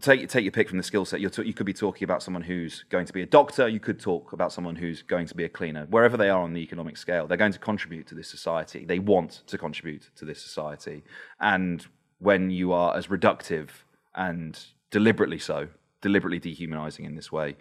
Take 0.00 0.28
take 0.28 0.42
your 0.42 0.50
pick 0.50 0.68
from 0.68 0.78
the 0.78 0.84
skill 0.84 1.04
set. 1.04 1.20
T- 1.20 1.44
you 1.44 1.54
could 1.54 1.66
be 1.66 1.72
talking 1.72 2.04
about 2.04 2.24
someone 2.24 2.42
who's 2.42 2.84
going 2.88 3.06
to 3.06 3.12
be 3.12 3.22
a 3.22 3.26
doctor. 3.26 3.68
You 3.68 3.78
could 3.78 4.00
talk 4.00 4.32
about 4.32 4.52
someone 4.52 4.74
who's 4.74 5.02
going 5.02 5.26
to 5.28 5.34
be 5.34 5.44
a 5.44 5.48
cleaner. 5.48 5.86
Wherever 5.90 6.16
they 6.16 6.28
are 6.28 6.42
on 6.42 6.54
the 6.54 6.60
economic 6.60 6.96
scale, 6.96 7.28
they're 7.28 7.36
going 7.36 7.52
to 7.52 7.58
contribute 7.58 8.08
to 8.08 8.16
this 8.16 8.28
society. 8.28 8.84
They 8.84 8.98
want 8.98 9.42
to 9.46 9.56
contribute 9.56 10.10
to 10.16 10.24
this 10.24 10.42
society. 10.42 11.04
And 11.40 11.86
when 12.18 12.50
you 12.50 12.72
are 12.72 12.96
as 12.96 13.06
reductive 13.06 13.68
and 14.14 14.58
deliberately 14.90 15.38
so, 15.38 15.68
deliberately 16.00 16.40
dehumanizing 16.40 17.04
in 17.04 17.14
this 17.14 17.30
way, 17.30 17.56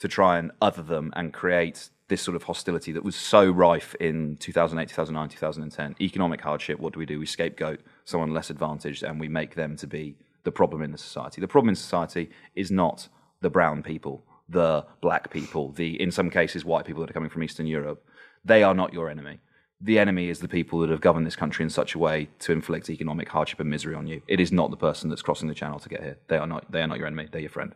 to 0.00 0.08
try 0.08 0.38
and 0.38 0.50
other 0.60 0.82
them 0.82 1.12
and 1.16 1.32
create 1.32 1.88
this 2.08 2.20
sort 2.20 2.36
of 2.36 2.42
hostility 2.42 2.92
that 2.92 3.02
was 3.02 3.16
so 3.16 3.50
rife 3.50 3.94
in 4.00 4.36
2008, 4.36 4.88
2009, 4.88 5.28
2010. 5.30 5.96
Economic 6.00 6.42
hardship, 6.42 6.78
what 6.78 6.92
do 6.92 6.98
we 6.98 7.06
do? 7.06 7.18
We 7.18 7.26
scapegoat 7.26 7.80
someone 8.04 8.34
less 8.34 8.50
advantaged 8.50 9.02
and 9.02 9.18
we 9.18 9.28
make 9.28 9.54
them 9.54 9.76
to 9.76 9.86
be 9.86 10.16
the 10.44 10.52
problem 10.52 10.82
in 10.82 10.92
the 10.92 10.98
society. 10.98 11.40
The 11.40 11.48
problem 11.48 11.70
in 11.70 11.74
society 11.76 12.30
is 12.54 12.70
not 12.70 13.08
the 13.40 13.50
brown 13.50 13.82
people, 13.82 14.24
the 14.48 14.86
black 15.00 15.30
people, 15.30 15.72
the, 15.72 16.00
in 16.00 16.10
some 16.10 16.30
cases, 16.30 16.64
white 16.64 16.84
people 16.86 17.02
that 17.02 17.10
are 17.10 17.14
coming 17.14 17.30
from 17.30 17.42
Eastern 17.42 17.66
Europe. 17.66 18.06
They 18.44 18.62
are 18.62 18.74
not 18.74 18.92
your 18.92 19.10
enemy. 19.10 19.40
The 19.80 19.98
enemy 19.98 20.28
is 20.28 20.38
the 20.38 20.48
people 20.48 20.78
that 20.80 20.90
have 20.90 21.00
governed 21.00 21.26
this 21.26 21.36
country 21.36 21.62
in 21.62 21.70
such 21.70 21.94
a 21.94 21.98
way 21.98 22.28
to 22.40 22.52
inflict 22.52 22.88
economic 22.88 23.28
hardship 23.28 23.60
and 23.60 23.68
misery 23.68 23.94
on 23.94 24.06
you. 24.06 24.22
It 24.28 24.40
is 24.40 24.52
not 24.52 24.70
the 24.70 24.76
person 24.76 25.10
that's 25.10 25.20
crossing 25.22 25.48
the 25.48 25.54
channel 25.54 25.78
to 25.78 25.88
get 25.88 26.02
here. 26.02 26.18
They 26.28 26.36
are 26.38 26.46
not, 26.46 26.70
they 26.70 26.80
are 26.80 26.86
not 26.86 26.98
your 26.98 27.06
enemy, 27.06 27.28
they're 27.30 27.40
your 27.40 27.50
friend. 27.50 27.74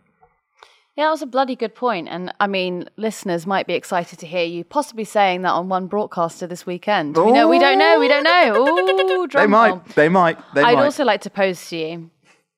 Yeah, 0.97 1.05
that 1.05 1.11
was 1.11 1.23
a 1.23 1.27
bloody 1.27 1.55
good 1.55 1.77
point. 1.77 2.09
And 2.09 2.33
I 2.41 2.49
mean, 2.49 2.89
listeners 2.97 3.47
might 3.47 3.67
be 3.69 3.75
excited 3.75 4.19
to 4.19 4.27
hear 4.27 4.45
you 4.45 4.65
possibly 4.65 5.05
saying 5.05 5.43
that 5.43 5.53
on 5.53 5.69
one 5.69 5.87
broadcaster 5.87 6.47
this 6.47 6.67
weekend. 6.67 7.17
We 7.17 7.31
know, 7.31 7.47
we 7.47 7.61
don't 7.61 7.79
know, 7.79 8.01
we 8.01 8.09
don't 8.09 8.25
know. 8.25 8.67
Ooh, 8.67 9.29
They 9.29 9.47
might, 9.47 9.85
they 9.95 10.09
might, 10.09 10.39
they 10.55 10.63
I'd 10.63 10.75
might. 10.75 10.85
also 10.85 11.05
like 11.05 11.21
to 11.21 11.31
pose 11.31 11.69
to 11.69 11.77
you 11.77 12.11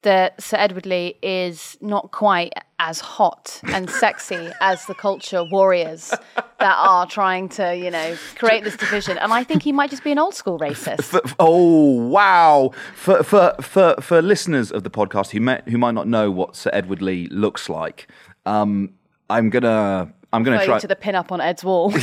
that 0.03 0.41
Sir 0.41 0.57
Edward 0.57 0.87
Leigh 0.87 1.17
is 1.23 1.77
not 1.81 2.11
quite 2.11 2.53
as 2.79 3.01
hot 3.01 3.61
and 3.65 3.91
sexy 4.03 4.51
as 4.61 4.87
the 4.87 4.95
culture 4.95 5.45
warriors 5.45 6.15
that 6.37 6.77
are 6.77 7.07
trying 7.07 7.49
to, 7.51 7.77
you 7.77 7.91
know, 7.91 8.17
create 8.37 8.65
this 8.65 8.77
division. 8.77 9.19
And 9.19 9.33
I 9.33 9.45
think 9.45 9.63
he 9.63 9.73
might 9.73 9.91
just 9.91 10.03
be 10.03 10.13
an 10.13 10.19
old 10.19 10.35
school 10.35 10.59
racist. 10.61 11.03
For, 11.03 11.21
oh 11.39 12.07
wow! 12.09 12.73
For, 12.95 13.23
for 13.23 13.55
for 13.61 13.95
for 14.01 14.23
listeners 14.23 14.73
of 14.73 14.83
the 14.85 14.91
podcast 14.91 15.31
who 15.31 15.41
may, 15.41 15.61
who 15.69 15.79
might 15.79 15.95
not 15.95 16.09
know 16.09 16.31
what 16.31 16.57
Sir 16.57 16.71
Edward 16.73 17.03
Leigh 17.03 17.27
looks 17.27 17.69
like, 17.69 18.09
um, 18.47 18.95
I'm 19.29 19.51
gonna 19.51 20.13
I'm 20.33 20.43
gonna 20.43 20.59
Refer 20.59 20.67
try 20.67 20.79
to 20.79 20.89
the 20.89 20.97
pin 20.97 21.15
up 21.15 21.33
on 21.33 21.41
Ed's 21.41 21.65
wall. 21.65 21.93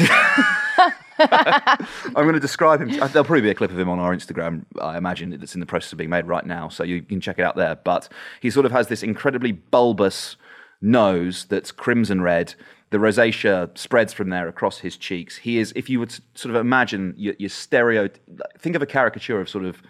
I'm 1.19 2.13
going 2.13 2.33
to 2.33 2.39
describe 2.39 2.81
him. 2.81 2.89
Uh, 3.01 3.07
there'll 3.07 3.25
probably 3.25 3.41
be 3.41 3.49
a 3.49 3.55
clip 3.55 3.71
of 3.71 3.79
him 3.79 3.89
on 3.89 3.99
our 3.99 4.15
Instagram. 4.15 4.65
I 4.81 4.97
imagine 4.97 5.37
that's 5.39 5.53
in 5.53 5.59
the 5.59 5.65
process 5.65 5.91
of 5.91 5.97
being 5.97 6.09
made 6.09 6.25
right 6.25 6.45
now, 6.45 6.69
so 6.69 6.83
you 6.83 7.01
can 7.01 7.21
check 7.21 7.39
it 7.39 7.43
out 7.43 7.55
there. 7.55 7.75
But 7.75 8.09
he 8.41 8.49
sort 8.49 8.65
of 8.65 8.71
has 8.71 8.87
this 8.87 9.03
incredibly 9.03 9.51
bulbous 9.51 10.35
nose 10.81 11.45
that's 11.45 11.71
crimson 11.71 12.21
red. 12.21 12.55
The 12.89 12.97
rosacea 12.97 13.77
spreads 13.77 14.13
from 14.13 14.29
there 14.29 14.47
across 14.47 14.79
his 14.79 14.95
cheeks. 14.95 15.37
He 15.37 15.57
is, 15.57 15.73
if 15.75 15.89
you 15.89 15.99
would 15.99 16.11
sort 16.35 16.55
of 16.55 16.61
imagine 16.61 17.13
your, 17.17 17.35
your 17.37 17.49
stereo, 17.49 18.09
think 18.57 18.75
of 18.75 18.81
a 18.81 18.85
caricature 18.85 19.41
of 19.41 19.49
sort 19.49 19.65
of 19.65 19.81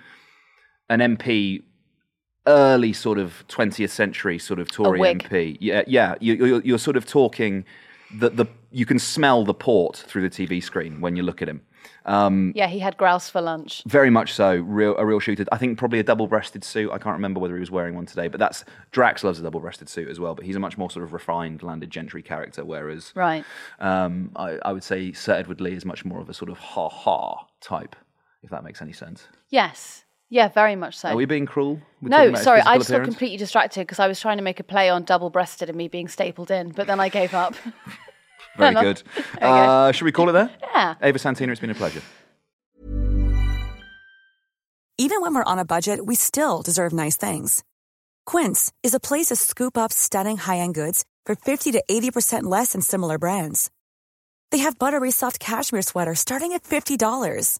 an 0.90 1.00
MP 1.00 1.63
early 2.48 2.94
sort 2.94 3.20
of 3.20 3.44
20th 3.50 3.90
century 3.90 4.40
sort 4.40 4.60
of 4.60 4.72
Tory. 4.72 5.00
MP. 5.00 5.58
Yeah, 5.60 5.84
yeah. 5.86 6.16
You, 6.20 6.62
you're 6.63 6.80
sort 6.80 6.98
of 6.98 7.06
talking 7.06 7.66
that 8.15 8.38
the 8.38 8.46
you 8.72 8.86
can 8.86 9.00
smell 9.00 9.43
the 9.46 9.54
port 9.54 9.98
through 9.98 10.28
the 10.28 10.30
TV 10.30 10.62
screen 10.63 11.02
when 11.02 11.15
you 11.15 11.24
look 11.24 11.41
at 11.41 11.50
him. 11.50 11.62
Um, 12.06 12.54
yeah, 12.56 12.67
he 12.67 12.80
had 12.80 12.96
grouse 12.98 13.30
for 13.30 13.41
lunch. 13.41 13.84
very 13.86 14.10
much 14.10 14.34
so, 14.34 14.56
real 14.56 14.96
a 14.98 15.06
real 15.06 15.20
shooter. 15.20 15.46
I 15.52 15.58
think 15.58 15.78
probably 15.78 16.00
a 16.00 16.04
double-breasted 16.04 16.63
suit. 16.63 16.89
I 16.91 16.98
can't 16.98 17.13
remember 17.15 17.39
whether 17.39 17.54
he 17.56 17.60
was 17.60 17.72
wearing 17.72 17.96
one 17.96 18.06
today, 18.06 18.28
but 18.30 18.39
that's 18.39 18.63
Drax 18.91 19.24
loves 19.24 19.39
a 19.39 19.43
double-breasted 19.43 19.89
suit 19.89 20.08
as 20.10 20.20
well. 20.20 20.34
But 20.36 20.46
he's 20.46 20.56
a 20.56 20.60
much 20.60 20.78
more 20.78 20.89
sort 20.89 21.04
of 21.04 21.12
refined 21.13 21.63
landed 21.63 21.89
gentry 21.89 22.22
character, 22.24 22.63
whereas 22.63 23.12
Right. 23.15 23.43
um, 23.80 24.32
I, 24.36 24.58
I 24.63 24.72
would 24.72 24.84
say 24.84 25.12
Sir 25.12 25.34
Edward 25.34 25.60
Leigh 25.62 25.74
is 25.74 25.86
much 25.86 26.06
more 26.06 26.20
of 26.22 26.30
a 26.30 26.34
sort 26.34 26.50
of 26.50 26.58
ha 26.58 26.88
ha 26.89 27.46
type, 27.62 27.96
if 28.41 28.50
that 28.52 28.63
makes 28.63 28.82
any 28.82 28.93
sense. 28.93 29.28
Yes. 29.50 30.04
Yeah, 30.30 30.50
very 30.50 30.76
much 30.76 30.98
so. 30.98 31.10
Are 31.10 31.16
we 31.16 31.26
being 31.26 31.46
cruel? 31.46 31.80
with 32.02 32.12
talking 32.12 32.34
No, 32.34 32.40
sorry, 32.42 32.62
I 32.62 32.78
just 32.78 32.90
got 32.90 33.04
completely 33.04 33.38
distracted 33.38 33.82
because 33.82 34.00
I 34.00 34.08
was 34.08 34.20
trying 34.20 34.38
to 34.38 34.44
make 34.44 34.60
a 34.60 34.63
play 34.63 34.90
on 34.90 35.04
double 35.04 35.30
breasted 35.30 35.70
and 35.70 35.78
me 35.78 35.88
being 35.88 36.08
stapled 36.08 36.52
in, 36.52 36.70
but 36.72 36.86
then 36.88 37.00
I 37.00 37.10
gave 37.10 37.34
up. 37.34 37.56
Very 38.58 38.74
No. 38.74 38.82
good. 38.82 39.04
Uh, 39.42 39.92
should 39.92 40.06
we 40.06 40.12
call 40.12 40.30
it 40.30 40.34
there? 40.34 40.50
Yeah. 40.74 40.96
Ava 41.02 41.20
Santina, 41.20 41.52
it's 41.52 41.62
been 41.62 41.70
a 41.70 41.76
pleasure. 41.76 42.02
Even 44.98 45.22
when 45.22 45.36
we're 45.36 45.44
on 45.44 45.60
a 45.60 45.66
budget, 45.66 46.06
we 46.06 46.16
still 46.16 46.62
deserve 46.63 46.92
nice 46.92 47.16
things. 47.16 47.63
Quince 48.26 48.74
is 48.84 48.94
a 48.96 49.00
place 49.00 49.28
to 49.28 49.36
scoop 49.36 49.78
up 49.78 49.94
stunning 49.94 50.38
high-end 50.38 50.74
goods 50.74 51.06
for 51.26 51.36
50 51.36 51.72
to 51.74 51.84
80% 51.90 52.44
less 52.44 52.72
than 52.74 52.82
similar 52.82 53.18
brands. 53.20 53.70
They 54.52 54.58
have 54.60 54.80
buttery 54.80 55.12
soft 55.12 55.40
cashmere 55.40 55.84
sweaters 55.84 56.20
starting 56.20 56.54
at 56.54 56.63
$50, 56.63 57.60